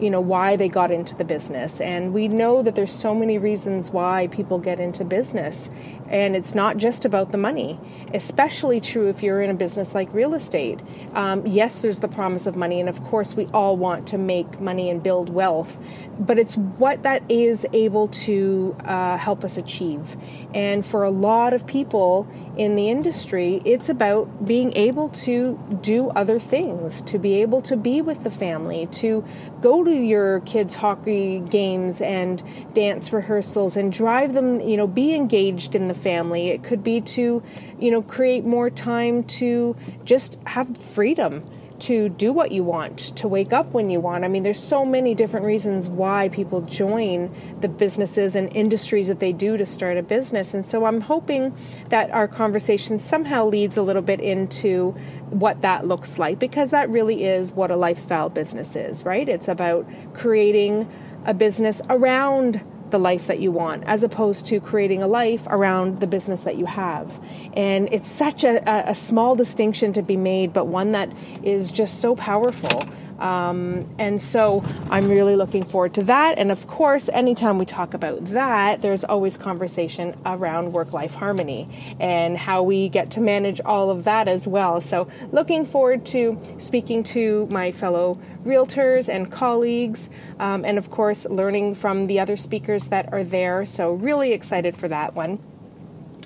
you 0.00 0.10
know 0.10 0.20
why 0.20 0.56
they 0.56 0.68
got 0.68 0.90
into 0.90 1.14
the 1.14 1.24
business. 1.24 1.80
And 1.80 2.12
we 2.12 2.28
know 2.28 2.62
that 2.62 2.74
there's 2.74 2.92
so 2.92 3.14
many 3.14 3.38
reasons 3.38 3.90
why 3.90 4.28
people 4.28 4.58
get 4.58 4.80
into 4.80 5.04
business 5.04 5.70
and 6.08 6.34
it's 6.34 6.54
not 6.54 6.76
just 6.76 7.04
about 7.04 7.32
the 7.32 7.38
money 7.38 7.78
especially 8.14 8.80
true 8.80 9.08
if 9.08 9.22
you're 9.22 9.42
in 9.42 9.50
a 9.50 9.54
business 9.54 9.94
like 9.94 10.12
real 10.14 10.34
estate. 10.34 10.80
Um, 11.12 11.46
yes 11.46 11.82
there's 11.82 12.00
the 12.00 12.08
promise 12.08 12.46
of 12.46 12.56
money 12.56 12.80
and 12.80 12.88
of 12.88 13.02
course 13.04 13.34
we 13.34 13.46
all 13.46 13.76
want 13.76 14.06
to 14.08 14.18
make 14.18 14.60
money 14.60 14.88
and 14.90 15.02
build 15.02 15.28
wealth 15.28 15.78
but 16.18 16.38
it's 16.38 16.56
what 16.56 17.02
that 17.04 17.22
is 17.28 17.64
able 17.72 18.08
to 18.08 18.76
uh, 18.84 19.16
help 19.16 19.44
us 19.44 19.56
achieve. 19.56 20.16
And 20.52 20.84
for 20.84 21.04
a 21.04 21.10
lot 21.10 21.52
of 21.52 21.66
people 21.66 22.26
in 22.56 22.74
the 22.74 22.90
industry, 22.90 23.62
it's 23.64 23.88
about 23.88 24.44
being 24.44 24.72
able 24.76 25.10
to 25.10 25.58
do 25.80 26.08
other 26.10 26.40
things, 26.40 27.02
to 27.02 27.18
be 27.18 27.40
able 27.40 27.62
to 27.62 27.76
be 27.76 28.02
with 28.02 28.24
the 28.24 28.30
family, 28.30 28.86
to 28.86 29.24
go 29.60 29.84
to 29.84 29.92
your 29.92 30.40
kids' 30.40 30.74
hockey 30.76 31.38
games 31.38 32.00
and 32.00 32.42
dance 32.74 33.12
rehearsals 33.12 33.76
and 33.76 33.92
drive 33.92 34.32
them, 34.32 34.60
you 34.60 34.76
know, 34.76 34.88
be 34.88 35.14
engaged 35.14 35.76
in 35.76 35.86
the 35.86 35.94
family. 35.98 36.48
It 36.48 36.62
could 36.62 36.82
be 36.82 37.00
to, 37.02 37.42
you 37.78 37.90
know, 37.90 38.02
create 38.02 38.44
more 38.44 38.70
time 38.70 39.24
to 39.24 39.76
just 40.04 40.38
have 40.46 40.76
freedom 40.76 41.44
to 41.80 42.08
do 42.08 42.32
what 42.32 42.50
you 42.50 42.64
want, 42.64 42.98
to 43.16 43.28
wake 43.28 43.52
up 43.52 43.72
when 43.72 43.90
you 43.90 44.00
want. 44.00 44.24
I 44.24 44.28
mean, 44.28 44.42
there's 44.42 44.62
so 44.62 44.84
many 44.84 45.14
different 45.14 45.46
reasons 45.46 45.88
why 45.88 46.28
people 46.28 46.60
join 46.62 47.34
the 47.60 47.68
businesses 47.68 48.34
and 48.34 48.54
industries 48.56 49.08
that 49.08 49.20
they 49.20 49.32
do 49.32 49.56
to 49.56 49.64
start 49.64 49.96
a 49.96 50.02
business. 50.02 50.54
And 50.54 50.66
so 50.66 50.86
I'm 50.86 51.00
hoping 51.00 51.54
that 51.90 52.10
our 52.10 52.26
conversation 52.26 52.98
somehow 52.98 53.46
leads 53.46 53.76
a 53.76 53.82
little 53.82 54.02
bit 54.02 54.20
into 54.20 54.90
what 55.30 55.60
that 55.60 55.86
looks 55.86 56.18
like 56.18 56.38
because 56.38 56.70
that 56.70 56.88
really 56.90 57.24
is 57.24 57.52
what 57.52 57.70
a 57.70 57.76
lifestyle 57.76 58.28
business 58.28 58.74
is, 58.74 59.04
right? 59.04 59.28
It's 59.28 59.48
about 59.48 59.88
creating 60.14 60.90
a 61.26 61.34
business 61.34 61.80
around 61.88 62.60
the 62.90 62.98
life 62.98 63.26
that 63.26 63.40
you 63.40 63.50
want 63.50 63.84
as 63.84 64.04
opposed 64.04 64.46
to 64.46 64.60
creating 64.60 65.02
a 65.02 65.06
life 65.06 65.46
around 65.48 66.00
the 66.00 66.06
business 66.06 66.44
that 66.44 66.56
you 66.56 66.66
have. 66.66 67.20
And 67.54 67.88
it's 67.92 68.08
such 68.08 68.44
a, 68.44 68.62
a 68.88 68.94
small 68.94 69.34
distinction 69.34 69.92
to 69.94 70.02
be 70.02 70.16
made, 70.16 70.52
but 70.52 70.66
one 70.66 70.92
that 70.92 71.10
is 71.42 71.70
just 71.70 72.00
so 72.00 72.16
powerful. 72.16 72.84
Um, 73.18 73.86
and 73.98 74.20
so 74.22 74.62
I'm 74.90 75.08
really 75.08 75.36
looking 75.36 75.64
forward 75.64 75.94
to 75.94 76.02
that. 76.04 76.38
And 76.38 76.50
of 76.50 76.66
course, 76.66 77.08
anytime 77.08 77.58
we 77.58 77.64
talk 77.64 77.94
about 77.94 78.24
that, 78.26 78.82
there's 78.82 79.04
always 79.04 79.36
conversation 79.36 80.14
around 80.24 80.72
work 80.72 80.92
life 80.92 81.14
harmony 81.14 81.68
and 81.98 82.36
how 82.36 82.62
we 82.62 82.88
get 82.88 83.10
to 83.12 83.20
manage 83.20 83.60
all 83.60 83.90
of 83.90 84.04
that 84.04 84.28
as 84.28 84.46
well. 84.46 84.80
So, 84.80 85.08
looking 85.32 85.64
forward 85.64 86.06
to 86.06 86.40
speaking 86.58 87.02
to 87.04 87.46
my 87.50 87.72
fellow 87.72 88.18
realtors 88.44 89.08
and 89.08 89.30
colleagues, 89.30 90.08
um, 90.38 90.64
and 90.64 90.78
of 90.78 90.90
course, 90.90 91.24
learning 91.26 91.74
from 91.74 92.06
the 92.06 92.20
other 92.20 92.36
speakers 92.36 92.88
that 92.88 93.12
are 93.12 93.24
there. 93.24 93.66
So, 93.66 93.92
really 93.92 94.32
excited 94.32 94.76
for 94.76 94.88
that 94.88 95.14
one. 95.14 95.38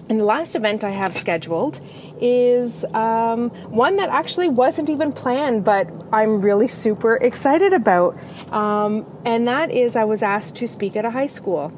And 0.09 0.19
the 0.21 0.25
last 0.25 0.57
event 0.57 0.85
I 0.85 0.91
have 0.91 1.17
scheduled 1.17 1.81
is 2.21 2.85
um, 2.87 3.51
one 3.71 3.97
that 3.97 4.09
actually 4.09 4.49
wasn't 4.49 4.91
even 4.91 5.13
planned, 5.13 5.65
but 5.65 5.89
I'm 6.13 6.41
really 6.41 6.69
super 6.69 7.17
excited 7.17 7.73
about. 7.73 8.17
Um, 8.53 9.07
and 9.25 9.47
that 9.49 9.71
is, 9.71 9.97
I 9.97 10.05
was 10.05 10.23
asked 10.23 10.57
to 10.57 10.67
speak 10.67 10.97
at 10.97 11.05
a 11.05 11.11
high 11.11 11.29
school 11.29 11.73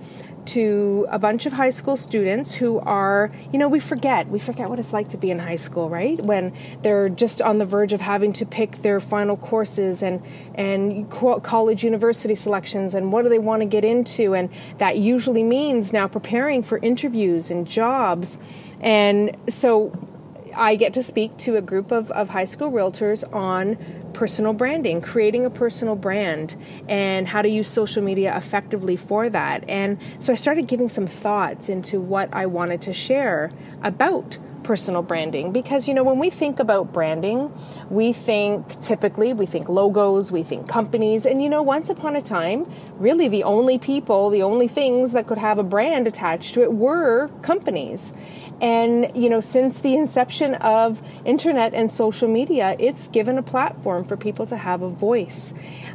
to 0.46 1.06
a 1.10 1.18
bunch 1.18 1.46
of 1.46 1.52
high 1.52 1.70
school 1.70 1.96
students 1.96 2.54
who 2.54 2.78
are, 2.80 3.30
you 3.52 3.58
know, 3.58 3.68
we 3.68 3.80
forget, 3.80 4.28
we 4.28 4.38
forget 4.38 4.68
what 4.68 4.78
it's 4.78 4.92
like 4.92 5.08
to 5.08 5.16
be 5.16 5.30
in 5.30 5.38
high 5.38 5.56
school, 5.56 5.88
right? 5.88 6.20
When 6.20 6.52
they're 6.82 7.08
just 7.08 7.42
on 7.42 7.58
the 7.58 7.66
verge 7.66 7.92
of 7.92 8.00
having 8.00 8.32
to 8.34 8.46
pick 8.46 8.82
their 8.82 9.00
final 9.00 9.36
courses 9.36 10.02
and 10.02 10.22
and 10.54 11.10
college 11.10 11.82
university 11.82 12.34
selections 12.34 12.94
and 12.94 13.12
what 13.12 13.22
do 13.22 13.28
they 13.28 13.38
want 13.38 13.62
to 13.62 13.66
get 13.66 13.84
into 13.84 14.34
and 14.34 14.48
that 14.78 14.98
usually 14.98 15.42
means 15.42 15.92
now 15.92 16.06
preparing 16.06 16.62
for 16.62 16.78
interviews 16.78 17.50
and 17.50 17.66
jobs. 17.66 18.38
And 18.80 19.36
so 19.48 19.92
I 20.56 20.76
get 20.76 20.94
to 20.94 21.02
speak 21.02 21.36
to 21.38 21.56
a 21.56 21.62
group 21.62 21.92
of, 21.92 22.10
of 22.10 22.28
high 22.28 22.44
school 22.44 22.70
realtors 22.70 23.24
on 23.34 23.76
personal 24.12 24.52
branding, 24.52 25.00
creating 25.00 25.44
a 25.44 25.50
personal 25.50 25.96
brand, 25.96 26.56
and 26.88 27.28
how 27.28 27.42
to 27.42 27.48
use 27.48 27.68
social 27.68 28.02
media 28.02 28.36
effectively 28.36 28.96
for 28.96 29.28
that. 29.28 29.68
And 29.68 29.98
so 30.18 30.32
I 30.32 30.36
started 30.36 30.68
giving 30.68 30.88
some 30.88 31.06
thoughts 31.06 31.68
into 31.68 32.00
what 32.00 32.28
I 32.32 32.46
wanted 32.46 32.80
to 32.82 32.92
share 32.92 33.50
about 33.82 34.38
personal 34.64 35.02
branding. 35.02 35.52
Because 35.52 35.86
you 35.86 35.94
know 35.94 36.02
when 36.02 36.18
we 36.18 36.30
think 36.30 36.58
about 36.58 36.92
branding 36.92 37.52
we 37.90 38.12
think 38.12 38.80
typically 38.80 39.32
we 39.32 39.46
think 39.46 39.68
logos 39.68 40.32
we 40.32 40.42
think 40.42 40.66
companies. 40.66 41.26
And 41.26 41.42
you 41.42 41.48
know 41.48 41.62
once 41.62 41.90
upon 41.90 42.16
a 42.16 42.22
time 42.22 42.64
really 42.96 43.28
the 43.28 43.44
only 43.44 43.78
people 43.78 44.30
the 44.30 44.42
only 44.42 44.66
things 44.66 45.12
that 45.12 45.26
could 45.26 45.38
have 45.38 45.58
a 45.58 45.62
brand 45.62 46.08
attached 46.08 46.54
to 46.54 46.62
it 46.62 46.72
were 46.72 47.28
companies 47.42 48.12
and, 48.60 49.10
you 49.14 49.28
know, 49.28 49.40
since 49.40 49.80
the 49.80 49.94
inception 49.94 50.54
of 50.56 51.02
internet 51.24 51.74
and 51.74 51.90
social 51.90 52.28
media, 52.28 52.76
it's 52.78 53.08
given 53.08 53.38
a 53.38 53.42
platform 53.42 54.04
for 54.04 54.16
people 54.16 54.46
to 54.46 54.56
have 54.56 54.82
a 54.82 54.88
voice 54.88 55.52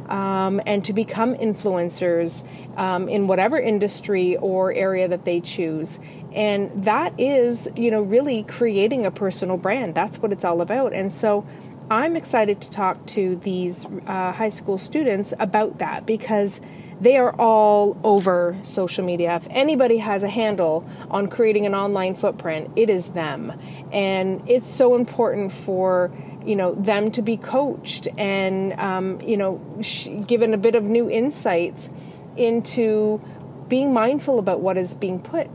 um, 0.08 0.60
and 0.66 0.84
to 0.84 0.92
become 0.92 1.34
influencers 1.34 2.44
um, 2.78 3.08
in 3.08 3.26
whatever 3.26 3.58
industry 3.58 4.36
or 4.36 4.72
area 4.72 5.08
that 5.08 5.24
they 5.24 5.40
choose. 5.40 5.98
And 6.32 6.84
that 6.84 7.18
is, 7.18 7.68
you 7.76 7.90
know, 7.90 8.02
really 8.02 8.44
creating 8.44 9.04
a 9.04 9.10
personal 9.10 9.56
brand. 9.56 9.94
That's 9.94 10.18
what 10.18 10.32
it's 10.32 10.44
all 10.44 10.60
about. 10.60 10.92
And 10.92 11.12
so, 11.12 11.46
I'm 11.90 12.14
excited 12.14 12.60
to 12.60 12.70
talk 12.70 13.04
to 13.06 13.34
these 13.34 13.84
uh, 14.06 14.30
high 14.30 14.50
school 14.50 14.78
students 14.78 15.34
about 15.40 15.78
that 15.78 16.06
because 16.06 16.60
they 17.00 17.16
are 17.16 17.32
all 17.32 17.96
over 18.04 18.56
social 18.62 19.04
media. 19.04 19.34
If 19.36 19.46
anybody 19.50 19.98
has 19.98 20.22
a 20.22 20.28
handle 20.28 20.86
on 21.10 21.28
creating 21.28 21.66
an 21.66 21.74
online 21.74 22.14
footprint, 22.14 22.70
it 22.76 22.90
is 22.90 23.08
them. 23.08 23.58
And 23.90 24.42
it's 24.48 24.68
so 24.68 24.94
important 24.94 25.52
for 25.52 26.12
you 26.44 26.56
know 26.56 26.74
them 26.74 27.10
to 27.12 27.22
be 27.22 27.36
coached 27.36 28.08
and 28.16 28.72
um, 28.74 29.20
you 29.20 29.36
know 29.36 29.60
sh- 29.82 30.08
given 30.26 30.54
a 30.54 30.56
bit 30.56 30.74
of 30.74 30.84
new 30.84 31.10
insights 31.10 31.90
into 32.36 33.20
being 33.68 33.92
mindful 33.92 34.38
about 34.38 34.60
what 34.60 34.76
is 34.76 34.94
being 34.94 35.20
put 35.20 35.48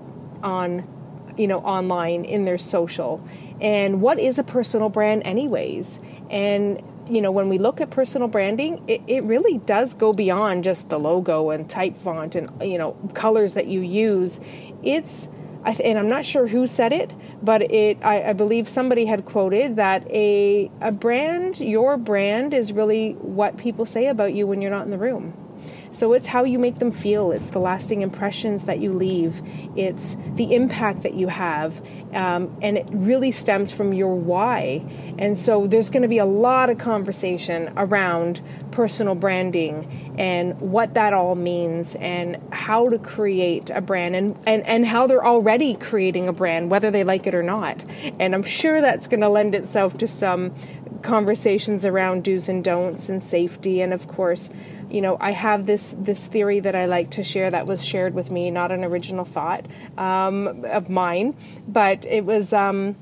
on 0.43 0.87
you 1.37 1.47
know 1.47 1.57
online 1.59 2.23
in 2.23 2.43
their 2.43 2.57
social 2.57 3.25
and 3.59 4.01
what 4.01 4.19
is 4.19 4.37
a 4.37 4.43
personal 4.43 4.89
brand 4.89 5.23
anyways 5.25 5.99
and 6.29 6.81
you 7.07 7.21
know, 7.21 7.31
when 7.31 7.49
we 7.49 7.57
look 7.57 7.81
at 7.81 7.89
personal 7.89 8.27
branding, 8.27 8.83
it, 8.87 9.01
it 9.07 9.23
really 9.23 9.59
does 9.59 9.93
go 9.93 10.13
beyond 10.13 10.63
just 10.63 10.89
the 10.89 10.97
logo 10.99 11.49
and 11.51 11.69
type 11.69 11.95
font 11.95 12.35
and, 12.35 12.49
you 12.61 12.77
know, 12.77 12.93
colors 13.13 13.53
that 13.53 13.67
you 13.67 13.81
use. 13.81 14.39
It's, 14.83 15.27
and 15.65 15.97
I'm 15.97 16.07
not 16.07 16.25
sure 16.25 16.47
who 16.47 16.67
said 16.67 16.93
it, 16.93 17.11
but 17.41 17.61
it, 17.71 17.97
I, 18.03 18.29
I 18.29 18.33
believe 18.33 18.67
somebody 18.69 19.05
had 19.05 19.25
quoted 19.25 19.75
that 19.77 20.09
a, 20.09 20.71
a 20.81 20.91
brand, 20.91 21.59
your 21.59 21.97
brand 21.97 22.53
is 22.53 22.73
really 22.73 23.13
what 23.13 23.57
people 23.57 23.85
say 23.85 24.07
about 24.07 24.33
you 24.33 24.47
when 24.47 24.61
you're 24.61 24.71
not 24.71 24.85
in 24.85 24.91
the 24.91 24.97
room. 24.97 25.33
So 25.95 26.11
it's 26.11 26.27
how 26.27 26.43
you 26.43 26.59
make 26.59 26.79
them 26.79 26.91
feel, 26.91 27.31
it's 27.31 27.47
the 27.47 27.59
lasting 27.59 28.01
impressions 28.01 28.65
that 28.65 28.79
you 28.79 28.91
leave, 28.91 29.41
it's 29.77 30.17
the 30.33 30.53
impact 30.53 31.03
that 31.03 31.13
you 31.13 31.29
have, 31.29 31.81
um, 32.13 32.53
and 32.61 32.77
it 32.77 32.85
really 32.91 33.31
stems 33.31 33.71
from 33.71 33.93
your 33.93 34.13
why. 34.13 34.83
And 35.17 35.37
so 35.37 35.67
there's 35.67 35.89
going 35.89 36.01
to 36.01 36.09
be 36.09 36.17
a 36.17 36.25
lot 36.25 36.69
of 36.69 36.79
conversation 36.79 37.71
around 37.77 38.41
personal 38.71 39.15
branding 39.15 40.15
and 40.17 40.59
what 40.59 40.95
that 40.95 41.13
all 41.13 41.35
means 41.35 41.95
and 41.95 42.41
how 42.51 42.89
to 42.89 42.99
create 42.99 43.69
a 43.69 43.79
brand 43.79 44.17
and, 44.17 44.37
and, 44.45 44.67
and 44.67 44.85
how 44.85 45.07
they're 45.07 45.25
already 45.25 45.75
creating 45.75 46.27
a 46.27 46.33
brand, 46.33 46.69
whether 46.69 46.91
they 46.91 47.05
like 47.05 47.25
it 47.25 47.33
or 47.33 47.43
not. 47.43 47.81
And 48.19 48.35
I'm 48.35 48.43
sure 48.43 48.81
that's 48.81 49.07
going 49.07 49.21
to 49.21 49.29
lend 49.29 49.55
itself 49.55 49.97
to 49.99 50.07
some 50.07 50.53
conversations 51.03 51.85
around 51.85 52.23
do's 52.23 52.49
and 52.49 52.63
don'ts 52.63 53.09
and 53.09 53.23
safety 53.23 53.79
and 53.79 53.93
of 53.93 54.07
course 54.07 54.49
you 54.95 55.01
know, 55.01 55.17
I 55.19 55.31
have 55.31 55.65
this 55.65 55.93
this 55.99 56.25
theory 56.25 56.61
that 56.61 56.73
I 56.73 56.85
like 56.85 57.11
to 57.11 57.23
share 57.23 57.51
that 57.51 57.67
was 57.67 57.83
shared 57.83 58.13
with 58.13 58.31
me, 58.31 58.49
not 58.49 58.71
an 58.71 58.85
original 58.85 59.25
thought 59.25 59.65
um, 59.97 60.63
of 60.63 60.89
mine, 60.89 61.35
but 61.67 62.05
it 62.05 62.23
was 62.23 62.53
um, 62.53 62.95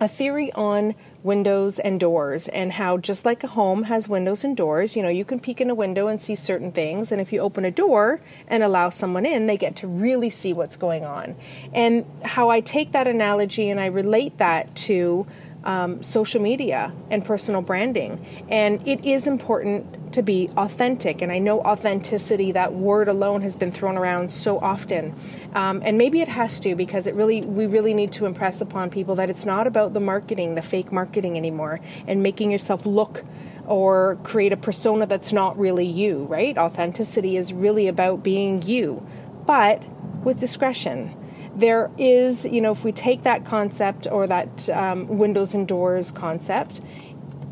a 0.00 0.06
theory 0.06 0.52
on 0.52 0.94
windows 1.24 1.80
and 1.80 1.98
doors 1.98 2.46
and 2.48 2.74
how 2.74 2.96
just 2.96 3.24
like 3.24 3.42
a 3.42 3.48
home 3.48 3.82
has 3.82 4.08
windows 4.08 4.44
and 4.44 4.56
doors 4.56 4.94
you 4.94 5.02
know 5.02 5.08
you 5.08 5.24
can 5.24 5.40
peek 5.40 5.60
in 5.60 5.68
a 5.68 5.74
window 5.74 6.06
and 6.06 6.22
see 6.22 6.36
certain 6.36 6.70
things 6.70 7.10
and 7.10 7.20
if 7.20 7.32
you 7.32 7.40
open 7.40 7.64
a 7.64 7.70
door 7.72 8.20
and 8.46 8.62
allow 8.62 8.88
someone 8.88 9.26
in 9.26 9.48
they 9.48 9.56
get 9.56 9.74
to 9.74 9.88
really 9.88 10.30
see 10.30 10.52
what's 10.52 10.76
going 10.76 11.04
on 11.04 11.34
and 11.74 12.06
how 12.22 12.48
i 12.48 12.60
take 12.60 12.92
that 12.92 13.08
analogy 13.08 13.68
and 13.68 13.80
i 13.80 13.86
relate 13.86 14.38
that 14.38 14.72
to 14.76 15.26
um, 15.64 16.02
social 16.02 16.40
media 16.40 16.92
and 17.10 17.24
personal 17.24 17.62
branding. 17.62 18.24
And 18.48 18.86
it 18.86 19.04
is 19.04 19.26
important 19.26 19.97
to 20.12 20.22
be 20.22 20.50
authentic. 20.56 21.22
And 21.22 21.30
I 21.30 21.38
know 21.38 21.60
authenticity, 21.60 22.52
that 22.52 22.74
word 22.74 23.08
alone, 23.08 23.42
has 23.42 23.56
been 23.56 23.72
thrown 23.72 23.96
around 23.96 24.30
so 24.30 24.58
often. 24.58 25.14
Um, 25.54 25.82
and 25.84 25.98
maybe 25.98 26.20
it 26.20 26.28
has 26.28 26.60
to 26.60 26.74
because 26.74 27.06
it 27.06 27.14
really, 27.14 27.42
we 27.42 27.66
really 27.66 27.94
need 27.94 28.12
to 28.12 28.26
impress 28.26 28.60
upon 28.60 28.90
people 28.90 29.14
that 29.16 29.30
it's 29.30 29.44
not 29.44 29.66
about 29.66 29.94
the 29.94 30.00
marketing, 30.00 30.54
the 30.54 30.62
fake 30.62 30.92
marketing 30.92 31.36
anymore, 31.36 31.80
and 32.06 32.22
making 32.22 32.50
yourself 32.50 32.86
look 32.86 33.24
or 33.66 34.16
create 34.24 34.52
a 34.52 34.56
persona 34.56 35.06
that's 35.06 35.32
not 35.32 35.58
really 35.58 35.86
you, 35.86 36.24
right? 36.24 36.56
Authenticity 36.56 37.36
is 37.36 37.52
really 37.52 37.86
about 37.86 38.22
being 38.22 38.62
you, 38.62 39.06
but 39.46 39.84
with 40.24 40.40
discretion 40.40 41.14
there 41.58 41.90
is, 41.98 42.44
you 42.44 42.60
know, 42.60 42.70
if 42.70 42.84
we 42.84 42.92
take 42.92 43.24
that 43.24 43.44
concept 43.44 44.06
or 44.10 44.28
that 44.28 44.68
um, 44.68 45.18
windows 45.18 45.54
and 45.54 45.66
doors 45.66 46.12
concept, 46.12 46.80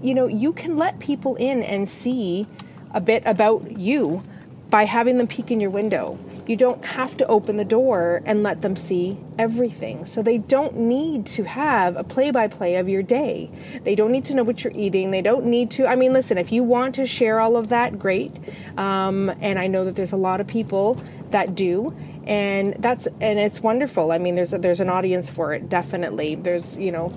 you 0.02 0.14
know, 0.14 0.26
you 0.26 0.52
can 0.52 0.76
let 0.76 0.98
people 0.98 1.36
in 1.36 1.62
and 1.62 1.88
see 1.88 2.46
a 2.92 3.00
bit 3.00 3.22
about 3.26 3.78
you 3.78 4.22
by 4.70 4.84
having 4.84 5.18
them 5.18 5.26
peek 5.26 5.50
in 5.50 5.60
your 5.60 5.70
window. 5.70 6.18
You 6.46 6.56
don't 6.56 6.84
have 6.84 7.16
to 7.16 7.26
open 7.26 7.56
the 7.56 7.64
door 7.64 8.22
and 8.24 8.42
let 8.42 8.62
them 8.62 8.76
see 8.76 9.18
everything. 9.36 10.06
So 10.06 10.22
they 10.22 10.38
don't 10.38 10.76
need 10.76 11.26
to 11.26 11.44
have 11.44 11.96
a 11.96 12.04
play 12.04 12.30
by 12.30 12.46
play 12.46 12.76
of 12.76 12.88
your 12.88 13.02
day. 13.02 13.50
They 13.82 13.96
don't 13.96 14.12
need 14.12 14.24
to 14.26 14.34
know 14.34 14.44
what 14.44 14.62
you're 14.62 14.72
eating. 14.72 15.10
They 15.10 15.22
don't 15.22 15.46
need 15.46 15.72
to. 15.72 15.86
I 15.86 15.96
mean, 15.96 16.12
listen, 16.12 16.38
if 16.38 16.52
you 16.52 16.62
want 16.62 16.94
to 16.96 17.06
share 17.06 17.40
all 17.40 17.56
of 17.56 17.68
that, 17.70 17.98
great. 17.98 18.32
Um, 18.76 19.34
and 19.40 19.58
I 19.58 19.66
know 19.66 19.84
that 19.84 19.96
there's 19.96 20.12
a 20.12 20.16
lot 20.16 20.40
of 20.40 20.46
people 20.46 21.02
that 21.30 21.54
do 21.54 21.96
and 22.26 22.74
that's 22.80 23.06
and 23.20 23.38
it's 23.38 23.60
wonderful. 23.60 24.10
I 24.10 24.18
mean, 24.18 24.34
there's 24.34 24.52
a, 24.52 24.58
there's 24.58 24.80
an 24.80 24.88
audience 24.88 25.30
for 25.30 25.54
it 25.54 25.68
definitely. 25.68 26.34
There's 26.34 26.76
you 26.76 26.92
know 26.92 27.12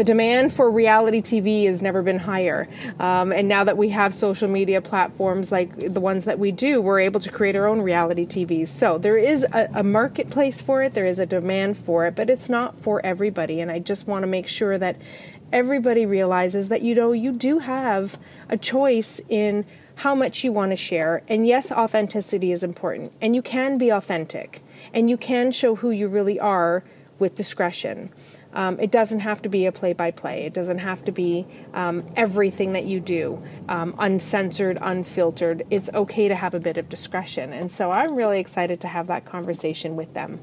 the 0.00 0.04
demand 0.04 0.50
for 0.50 0.70
reality 0.70 1.20
TV 1.20 1.66
has 1.66 1.82
never 1.82 2.02
been 2.02 2.20
higher. 2.20 2.66
Um, 2.98 3.32
and 3.32 3.48
now 3.48 3.64
that 3.64 3.76
we 3.76 3.90
have 3.90 4.14
social 4.14 4.48
media 4.48 4.80
platforms 4.80 5.52
like 5.52 5.92
the 5.92 6.00
ones 6.00 6.24
that 6.24 6.38
we 6.38 6.52
do, 6.52 6.80
we're 6.80 7.00
able 7.00 7.20
to 7.20 7.30
create 7.30 7.54
our 7.54 7.66
own 7.66 7.82
reality 7.82 8.24
TVs. 8.24 8.68
So 8.68 8.96
there 8.96 9.18
is 9.18 9.44
a, 9.52 9.68
a 9.74 9.82
marketplace 9.82 10.62
for 10.62 10.82
it, 10.82 10.94
there 10.94 11.04
is 11.04 11.18
a 11.18 11.26
demand 11.26 11.76
for 11.76 12.06
it, 12.06 12.16
but 12.16 12.30
it's 12.30 12.48
not 12.48 12.78
for 12.78 13.04
everybody. 13.04 13.60
And 13.60 13.70
I 13.70 13.78
just 13.78 14.06
want 14.06 14.22
to 14.22 14.26
make 14.26 14.48
sure 14.48 14.78
that 14.78 14.96
everybody 15.52 16.06
realizes 16.06 16.70
that 16.70 16.80
you 16.80 16.94
know 16.94 17.12
you 17.12 17.32
do 17.32 17.58
have 17.58 18.18
a 18.48 18.56
choice 18.56 19.20
in 19.28 19.66
how 19.96 20.14
much 20.14 20.42
you 20.42 20.50
want 20.50 20.72
to 20.72 20.76
share. 20.76 21.22
And 21.28 21.46
yes, 21.46 21.70
authenticity 21.70 22.52
is 22.52 22.62
important. 22.62 23.12
And 23.20 23.34
you 23.34 23.42
can 23.42 23.76
be 23.76 23.90
authentic. 23.90 24.62
And 24.94 25.10
you 25.10 25.18
can 25.18 25.52
show 25.52 25.74
who 25.74 25.90
you 25.90 26.08
really 26.08 26.40
are 26.40 26.84
with 27.18 27.34
discretion. 27.34 28.10
Um, 28.52 28.80
it 28.80 28.90
doesn't 28.90 29.20
have 29.20 29.42
to 29.42 29.48
be 29.48 29.66
a 29.66 29.72
play 29.72 29.92
by 29.92 30.10
play. 30.10 30.44
It 30.44 30.52
doesn't 30.52 30.78
have 30.78 31.04
to 31.04 31.12
be 31.12 31.46
um, 31.72 32.04
everything 32.16 32.72
that 32.72 32.84
you 32.84 33.00
do, 33.00 33.40
um, 33.68 33.94
uncensored, 33.98 34.78
unfiltered. 34.80 35.64
It's 35.70 35.88
okay 35.94 36.28
to 36.28 36.34
have 36.34 36.54
a 36.54 36.60
bit 36.60 36.76
of 36.76 36.88
discretion. 36.88 37.52
And 37.52 37.70
so 37.70 37.92
I'm 37.92 38.16
really 38.16 38.40
excited 38.40 38.80
to 38.80 38.88
have 38.88 39.06
that 39.06 39.24
conversation 39.24 39.94
with 39.94 40.12
them. 40.14 40.40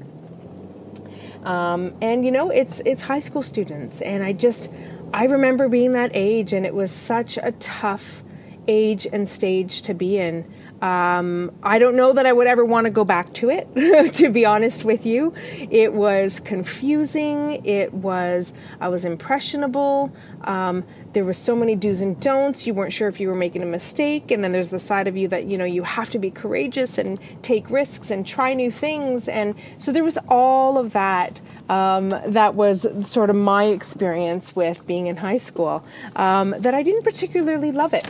Um, 1.44 1.94
and 2.00 2.24
you 2.24 2.30
know, 2.30 2.50
it's 2.50 2.82
it's 2.84 3.02
high 3.02 3.20
school 3.20 3.42
students, 3.42 4.00
and 4.00 4.24
I 4.24 4.32
just 4.32 4.72
I 5.12 5.24
remember 5.24 5.68
being 5.68 5.92
that 5.92 6.10
age, 6.12 6.52
and 6.52 6.66
it 6.66 6.74
was 6.74 6.90
such 6.90 7.38
a 7.38 7.52
tough 7.52 8.22
age 8.66 9.06
and 9.10 9.28
stage 9.28 9.82
to 9.82 9.94
be 9.94 10.18
in. 10.18 10.44
Um, 10.80 11.50
I 11.62 11.78
don't 11.78 11.96
know 11.96 12.12
that 12.12 12.24
I 12.24 12.32
would 12.32 12.46
ever 12.46 12.64
want 12.64 12.84
to 12.84 12.90
go 12.90 13.04
back 13.04 13.32
to 13.34 13.50
it, 13.50 14.14
to 14.14 14.30
be 14.30 14.46
honest 14.46 14.84
with 14.84 15.04
you. 15.04 15.34
It 15.70 15.92
was 15.92 16.40
confusing. 16.40 17.64
It 17.64 17.92
was, 17.92 18.52
I 18.80 18.88
was 18.88 19.04
impressionable. 19.04 20.12
Um, 20.44 20.84
there 21.12 21.24
were 21.24 21.32
so 21.32 21.56
many 21.56 21.74
do's 21.74 22.00
and 22.00 22.20
don'ts. 22.20 22.66
You 22.66 22.74
weren't 22.74 22.92
sure 22.92 23.08
if 23.08 23.18
you 23.18 23.28
were 23.28 23.34
making 23.34 23.62
a 23.62 23.66
mistake. 23.66 24.30
And 24.30 24.44
then 24.44 24.52
there's 24.52 24.70
the 24.70 24.78
side 24.78 25.08
of 25.08 25.16
you 25.16 25.26
that, 25.28 25.46
you 25.46 25.58
know, 25.58 25.64
you 25.64 25.82
have 25.82 26.10
to 26.10 26.18
be 26.18 26.30
courageous 26.30 26.96
and 26.96 27.18
take 27.42 27.68
risks 27.70 28.10
and 28.10 28.26
try 28.26 28.54
new 28.54 28.70
things. 28.70 29.28
And 29.28 29.54
so 29.78 29.90
there 29.90 30.04
was 30.04 30.18
all 30.28 30.78
of 30.78 30.92
that. 30.92 31.40
Um, 31.68 32.08
that 32.26 32.54
was 32.54 32.86
sort 33.02 33.28
of 33.28 33.36
my 33.36 33.64
experience 33.64 34.56
with 34.56 34.86
being 34.86 35.06
in 35.06 35.18
high 35.18 35.36
school, 35.36 35.84
um, 36.16 36.54
that 36.58 36.72
I 36.72 36.82
didn't 36.82 37.02
particularly 37.02 37.72
love 37.72 37.92
it. 37.92 38.08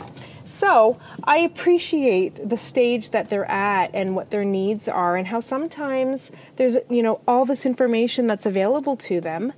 So 0.49 0.97
I 1.25 1.37
appreciate 1.37 2.49
the 2.49 2.57
stage 2.57 3.11
that 3.11 3.29
they're 3.29 3.49
at 3.49 3.91
and 3.93 4.15
what 4.15 4.31
their 4.31 4.43
needs 4.43 4.87
are, 4.87 5.15
and 5.15 5.27
how 5.27 5.41
sometimes 5.41 6.31
there's, 6.55 6.75
you 6.89 7.03
know, 7.03 7.21
all 7.27 7.45
this 7.45 7.67
information 7.67 8.25
that's 8.25 8.47
available 8.47 8.97
to 8.97 9.21
them 9.21 9.53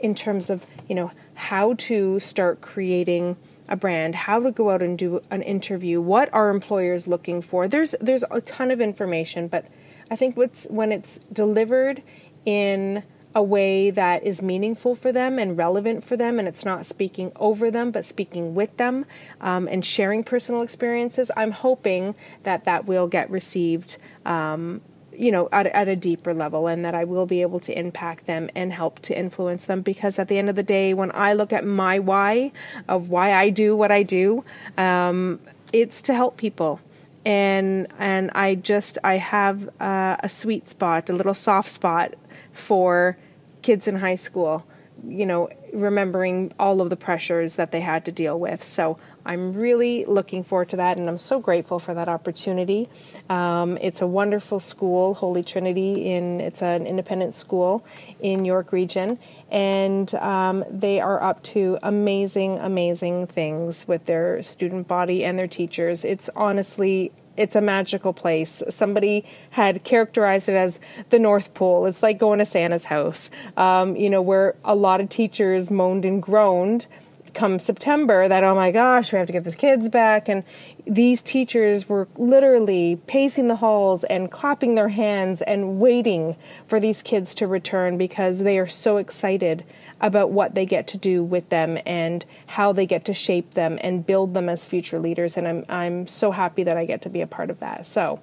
in 0.00 0.14
terms 0.14 0.48
of, 0.48 0.64
you 0.88 0.94
know, 0.94 1.12
how 1.34 1.74
to 1.74 2.18
start 2.20 2.62
creating 2.62 3.36
a 3.68 3.76
brand, 3.76 4.14
how 4.14 4.40
to 4.40 4.50
go 4.50 4.70
out 4.70 4.80
and 4.80 4.96
do 4.98 5.20
an 5.30 5.42
interview, 5.42 6.00
what 6.00 6.32
are 6.32 6.48
employers 6.48 7.06
looking 7.06 7.42
for. 7.42 7.68
There's 7.68 7.94
there's 8.00 8.24
a 8.30 8.40
ton 8.40 8.70
of 8.70 8.80
information, 8.80 9.46
but 9.46 9.66
I 10.10 10.16
think 10.16 10.38
what's 10.38 10.64
when 10.70 10.90
it's 10.90 11.20
delivered 11.30 12.02
in 12.46 13.04
a 13.34 13.42
way 13.42 13.90
that 13.90 14.24
is 14.24 14.42
meaningful 14.42 14.94
for 14.94 15.12
them 15.12 15.38
and 15.38 15.56
relevant 15.56 16.02
for 16.02 16.16
them, 16.16 16.38
and 16.38 16.48
it's 16.48 16.64
not 16.64 16.84
speaking 16.84 17.32
over 17.36 17.70
them, 17.70 17.90
but 17.90 18.04
speaking 18.04 18.54
with 18.54 18.76
them 18.76 19.06
um, 19.40 19.68
and 19.68 19.84
sharing 19.84 20.24
personal 20.24 20.62
experiences. 20.62 21.30
I'm 21.36 21.52
hoping 21.52 22.14
that 22.42 22.64
that 22.64 22.86
will 22.86 23.06
get 23.06 23.30
received. 23.30 23.98
Um, 24.24 24.80
you 25.12 25.30
know, 25.30 25.50
at, 25.52 25.66
at 25.66 25.86
a 25.86 25.96
deeper 25.96 26.32
level, 26.32 26.66
and 26.66 26.82
that 26.82 26.94
I 26.94 27.04
will 27.04 27.26
be 27.26 27.42
able 27.42 27.60
to 27.60 27.78
impact 27.78 28.24
them 28.24 28.48
and 28.54 28.72
help 28.72 29.00
to 29.00 29.18
influence 29.18 29.66
them. 29.66 29.82
Because 29.82 30.18
at 30.18 30.28
the 30.28 30.38
end 30.38 30.48
of 30.48 30.56
the 30.56 30.62
day, 30.62 30.94
when 30.94 31.10
I 31.12 31.34
look 31.34 31.52
at 31.52 31.62
my 31.66 31.98
why 31.98 32.52
of 32.88 33.10
why 33.10 33.34
I 33.34 33.50
do 33.50 33.76
what 33.76 33.92
I 33.92 34.02
do, 34.02 34.44
um, 34.78 35.38
it's 35.74 36.00
to 36.02 36.14
help 36.14 36.38
people 36.38 36.80
and 37.26 37.86
and 37.98 38.30
I 38.34 38.54
just 38.54 38.96
I 39.04 39.16
have 39.16 39.68
uh, 39.78 40.16
a 40.20 40.28
sweet 40.28 40.70
spot, 40.70 41.10
a 41.10 41.12
little 41.12 41.34
soft 41.34 41.68
spot 41.68 42.14
for 42.52 43.16
kids 43.62 43.86
in 43.86 43.96
high 43.96 44.14
school, 44.14 44.66
you 45.06 45.26
know, 45.26 45.48
remembering 45.72 46.52
all 46.58 46.80
of 46.80 46.90
the 46.90 46.96
pressures 46.96 47.56
that 47.56 47.70
they 47.72 47.80
had 47.80 48.04
to 48.04 48.12
deal 48.12 48.38
with. 48.38 48.62
So 48.62 48.98
I'm 49.24 49.52
really 49.52 50.04
looking 50.06 50.42
forward 50.42 50.70
to 50.70 50.76
that, 50.76 50.96
and 50.96 51.08
I'm 51.08 51.18
so 51.18 51.38
grateful 51.38 51.78
for 51.78 51.94
that 51.94 52.08
opportunity. 52.08 52.88
Um, 53.28 53.76
it's 53.80 54.00
a 54.00 54.06
wonderful 54.06 54.60
school, 54.60 55.14
Holy 55.14 55.42
Trinity. 55.42 56.10
In 56.10 56.40
it's 56.40 56.62
an 56.62 56.86
independent 56.86 57.34
school 57.34 57.84
in 58.20 58.44
York 58.44 58.72
Region, 58.72 59.18
and 59.50 60.12
um, 60.16 60.64
they 60.70 61.00
are 61.00 61.22
up 61.22 61.42
to 61.44 61.78
amazing, 61.82 62.58
amazing 62.58 63.26
things 63.26 63.86
with 63.86 64.06
their 64.06 64.42
student 64.42 64.88
body 64.88 65.24
and 65.24 65.38
their 65.38 65.48
teachers. 65.48 66.04
It's 66.04 66.30
honestly 66.34 67.12
it's 67.36 67.56
a 67.56 67.60
magical 67.60 68.12
place. 68.12 68.62
Somebody 68.68 69.24
had 69.50 69.82
characterized 69.84 70.48
it 70.48 70.54
as 70.54 70.80
the 71.10 71.18
North 71.18 71.54
Pole. 71.54 71.86
It's 71.86 72.02
like 72.02 72.18
going 72.18 72.38
to 72.38 72.44
Santa's 72.44 72.86
house, 72.86 73.30
um, 73.56 73.96
you 73.96 74.10
know, 74.10 74.22
where 74.22 74.54
a 74.64 74.74
lot 74.74 75.00
of 75.00 75.08
teachers 75.08 75.70
moaned 75.70 76.04
and 76.04 76.22
groaned 76.22 76.86
come 77.30 77.58
September 77.58 78.28
that, 78.28 78.44
oh 78.44 78.54
my 78.54 78.70
gosh, 78.70 79.12
we 79.12 79.18
have 79.18 79.26
to 79.26 79.32
get 79.32 79.44
the 79.44 79.52
kids 79.52 79.88
back. 79.88 80.28
And 80.28 80.44
these 80.86 81.22
teachers 81.22 81.88
were 81.88 82.08
literally 82.16 83.00
pacing 83.06 83.48
the 83.48 83.56
halls 83.56 84.04
and 84.04 84.30
clapping 84.30 84.74
their 84.74 84.88
hands 84.88 85.42
and 85.42 85.78
waiting 85.78 86.36
for 86.66 86.80
these 86.80 87.02
kids 87.02 87.34
to 87.36 87.46
return 87.46 87.96
because 87.98 88.40
they 88.40 88.58
are 88.58 88.66
so 88.66 88.96
excited 88.96 89.64
about 90.00 90.30
what 90.30 90.54
they 90.54 90.64
get 90.64 90.86
to 90.88 90.98
do 90.98 91.22
with 91.22 91.48
them 91.50 91.78
and 91.84 92.24
how 92.46 92.72
they 92.72 92.86
get 92.86 93.04
to 93.04 93.14
shape 93.14 93.52
them 93.52 93.78
and 93.82 94.06
build 94.06 94.34
them 94.34 94.48
as 94.48 94.64
future 94.64 94.98
leaders. 94.98 95.36
And 95.36 95.46
I'm, 95.46 95.64
I'm 95.68 96.06
so 96.06 96.30
happy 96.30 96.62
that 96.64 96.76
I 96.76 96.84
get 96.86 97.02
to 97.02 97.10
be 97.10 97.20
a 97.20 97.26
part 97.26 97.50
of 97.50 97.60
that. 97.60 97.86
So, 97.86 98.20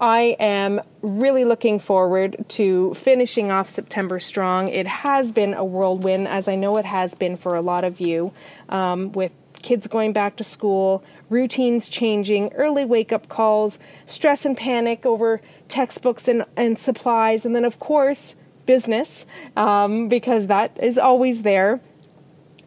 I 0.00 0.36
am 0.38 0.80
really 1.00 1.44
looking 1.44 1.78
forward 1.78 2.44
to 2.48 2.92
finishing 2.94 3.50
off 3.50 3.68
September 3.68 4.18
strong. 4.18 4.68
It 4.68 4.86
has 4.86 5.32
been 5.32 5.54
a 5.54 5.64
whirlwind, 5.64 6.28
as 6.28 6.48
I 6.48 6.54
know 6.54 6.76
it 6.76 6.84
has 6.84 7.14
been 7.14 7.36
for 7.36 7.54
a 7.54 7.62
lot 7.62 7.84
of 7.84 8.00
you, 8.00 8.32
um, 8.68 9.12
with 9.12 9.32
kids 9.62 9.86
going 9.86 10.12
back 10.12 10.36
to 10.36 10.44
school, 10.44 11.02
routines 11.30 11.88
changing, 11.88 12.52
early 12.52 12.84
wake 12.84 13.12
up 13.12 13.28
calls, 13.28 13.78
stress 14.04 14.44
and 14.44 14.56
panic 14.56 15.06
over 15.06 15.40
textbooks 15.68 16.28
and, 16.28 16.44
and 16.56 16.78
supplies, 16.78 17.46
and 17.46 17.54
then, 17.54 17.64
of 17.64 17.78
course, 17.78 18.36
business, 18.66 19.24
um, 19.56 20.08
because 20.08 20.48
that 20.48 20.76
is 20.82 20.98
always 20.98 21.42
there 21.42 21.80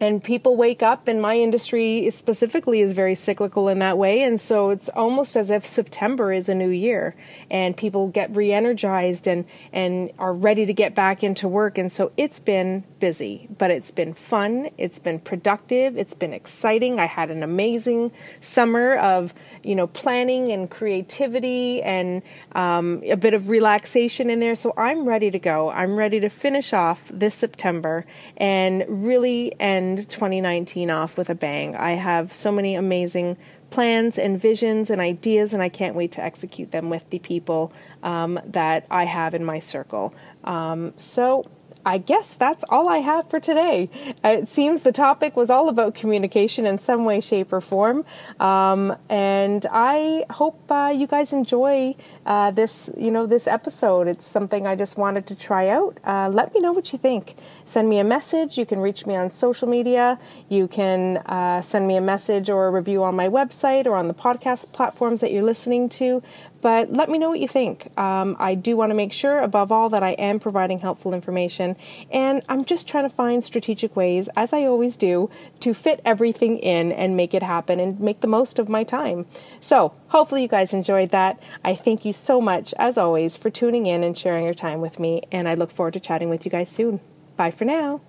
and 0.00 0.24
people 0.24 0.56
wake 0.56 0.82
up 0.82 1.06
and 1.06 1.20
my 1.20 1.36
industry 1.36 2.08
specifically 2.10 2.80
is 2.80 2.92
very 2.92 3.14
cyclical 3.14 3.68
in 3.68 3.78
that 3.80 3.98
way. 3.98 4.22
And 4.22 4.40
so 4.40 4.70
it's 4.70 4.88
almost 4.90 5.36
as 5.36 5.50
if 5.50 5.66
september 5.66 6.32
is 6.32 6.48
a 6.48 6.54
new 6.54 6.70
year 6.70 7.14
and 7.50 7.76
people 7.76 8.08
get 8.08 8.34
re-energized 8.34 9.28
and 9.28 9.44
and 9.72 10.10
are 10.18 10.32
ready 10.32 10.64
to 10.66 10.72
get 10.72 10.94
back 10.94 11.22
into 11.22 11.46
work. 11.46 11.76
And 11.76 11.92
so 11.92 12.12
it's 12.16 12.40
been 12.40 12.84
busy 12.98 13.48
but 13.58 13.70
it's 13.70 13.90
been 13.90 14.14
fun. 14.14 14.70
It's 14.78 14.98
been 14.98 15.18
productive. 15.18 15.96
It's 15.96 16.14
been 16.14 16.32
exciting. 16.32 16.98
I 16.98 17.06
had 17.06 17.30
an 17.30 17.42
amazing 17.42 18.12
summer 18.40 18.96
of 18.96 19.34
you 19.62 19.74
know 19.74 19.86
planning 19.86 20.50
and 20.50 20.70
creativity 20.70 21.82
and 21.82 22.22
um, 22.52 23.02
a 23.04 23.16
bit 23.16 23.34
of 23.34 23.48
relaxation 23.48 24.30
in 24.30 24.40
there. 24.40 24.54
So 24.54 24.72
i'm 24.76 25.04
ready 25.04 25.30
to 25.30 25.38
go. 25.38 25.70
I'm 25.70 25.96
ready 25.96 26.20
to 26.20 26.28
finish 26.28 26.72
off 26.72 27.10
this 27.12 27.34
september 27.34 28.06
and 28.36 28.84
really 28.88 29.52
and 29.60 29.89
end 29.90 30.08
2019 30.08 30.90
off 30.90 31.16
with 31.16 31.30
a 31.30 31.34
bang. 31.34 31.76
I 31.76 31.92
have 31.92 32.32
so 32.32 32.52
many 32.52 32.74
amazing 32.74 33.36
plans 33.70 34.18
and 34.18 34.40
visions 34.40 34.90
and 34.90 35.00
ideas, 35.00 35.52
and 35.52 35.62
I 35.62 35.68
can't 35.68 35.94
wait 35.94 36.12
to 36.12 36.22
execute 36.22 36.70
them 36.70 36.90
with 36.90 37.08
the 37.10 37.18
people 37.18 37.72
um, 38.02 38.40
that 38.44 38.86
I 38.90 39.04
have 39.04 39.34
in 39.34 39.44
my 39.44 39.58
circle. 39.58 40.14
Um, 40.44 40.92
so, 40.96 41.44
I 41.84 41.98
guess 41.98 42.34
that's 42.34 42.64
all 42.68 42.88
I 42.88 42.98
have 42.98 43.30
for 43.30 43.40
today. 43.40 43.88
It 44.22 44.48
seems 44.48 44.82
the 44.82 44.92
topic 44.92 45.36
was 45.36 45.50
all 45.50 45.68
about 45.68 45.94
communication 45.94 46.66
in 46.66 46.78
some 46.78 47.04
way, 47.04 47.20
shape, 47.20 47.52
or 47.52 47.60
form. 47.60 48.04
Um, 48.38 48.96
and 49.08 49.64
I 49.70 50.26
hope 50.30 50.60
uh, 50.70 50.92
you 50.94 51.06
guys 51.06 51.32
enjoy 51.32 51.94
uh, 52.26 52.50
this, 52.50 52.90
you 52.98 53.10
know, 53.10 53.26
this 53.26 53.46
episode. 53.46 54.08
It's 54.08 54.26
something 54.26 54.66
I 54.66 54.76
just 54.76 54.98
wanted 54.98 55.26
to 55.28 55.34
try 55.34 55.68
out. 55.68 55.98
Uh, 56.04 56.28
let 56.28 56.52
me 56.54 56.60
know 56.60 56.72
what 56.72 56.92
you 56.92 56.98
think. 56.98 57.36
Send 57.64 57.88
me 57.88 57.98
a 57.98 58.04
message. 58.04 58.58
You 58.58 58.66
can 58.66 58.80
reach 58.80 59.06
me 59.06 59.16
on 59.16 59.30
social 59.30 59.68
media. 59.68 60.18
You 60.48 60.68
can 60.68 61.18
uh, 61.18 61.62
send 61.62 61.86
me 61.86 61.96
a 61.96 62.00
message 62.00 62.50
or 62.50 62.66
a 62.66 62.70
review 62.70 63.02
on 63.02 63.16
my 63.16 63.28
website 63.28 63.86
or 63.86 63.94
on 63.94 64.08
the 64.08 64.14
podcast 64.14 64.72
platforms 64.72 65.20
that 65.22 65.32
you're 65.32 65.42
listening 65.42 65.88
to. 65.90 66.22
But 66.60 66.92
let 66.92 67.08
me 67.08 67.18
know 67.18 67.30
what 67.30 67.40
you 67.40 67.48
think. 67.48 67.96
Um, 67.98 68.36
I 68.38 68.54
do 68.54 68.76
want 68.76 68.90
to 68.90 68.94
make 68.94 69.12
sure, 69.12 69.40
above 69.40 69.72
all, 69.72 69.88
that 69.90 70.02
I 70.02 70.10
am 70.10 70.38
providing 70.38 70.80
helpful 70.80 71.14
information. 71.14 71.76
And 72.10 72.42
I'm 72.48 72.64
just 72.64 72.86
trying 72.86 73.04
to 73.04 73.14
find 73.14 73.42
strategic 73.42 73.96
ways, 73.96 74.28
as 74.36 74.52
I 74.52 74.64
always 74.64 74.96
do, 74.96 75.30
to 75.60 75.72
fit 75.72 76.00
everything 76.04 76.58
in 76.58 76.92
and 76.92 77.16
make 77.16 77.34
it 77.34 77.42
happen 77.42 77.80
and 77.80 77.98
make 78.00 78.20
the 78.20 78.26
most 78.26 78.58
of 78.58 78.68
my 78.68 78.84
time. 78.84 79.26
So, 79.60 79.94
hopefully, 80.08 80.42
you 80.42 80.48
guys 80.48 80.74
enjoyed 80.74 81.10
that. 81.10 81.42
I 81.64 81.74
thank 81.74 82.04
you 82.04 82.12
so 82.12 82.40
much, 82.40 82.74
as 82.78 82.98
always, 82.98 83.36
for 83.36 83.50
tuning 83.50 83.86
in 83.86 84.04
and 84.04 84.16
sharing 84.16 84.44
your 84.44 84.54
time 84.54 84.80
with 84.80 84.98
me. 84.98 85.22
And 85.32 85.48
I 85.48 85.54
look 85.54 85.70
forward 85.70 85.94
to 85.94 86.00
chatting 86.00 86.28
with 86.28 86.44
you 86.44 86.50
guys 86.50 86.70
soon. 86.70 87.00
Bye 87.36 87.50
for 87.50 87.64
now. 87.64 88.02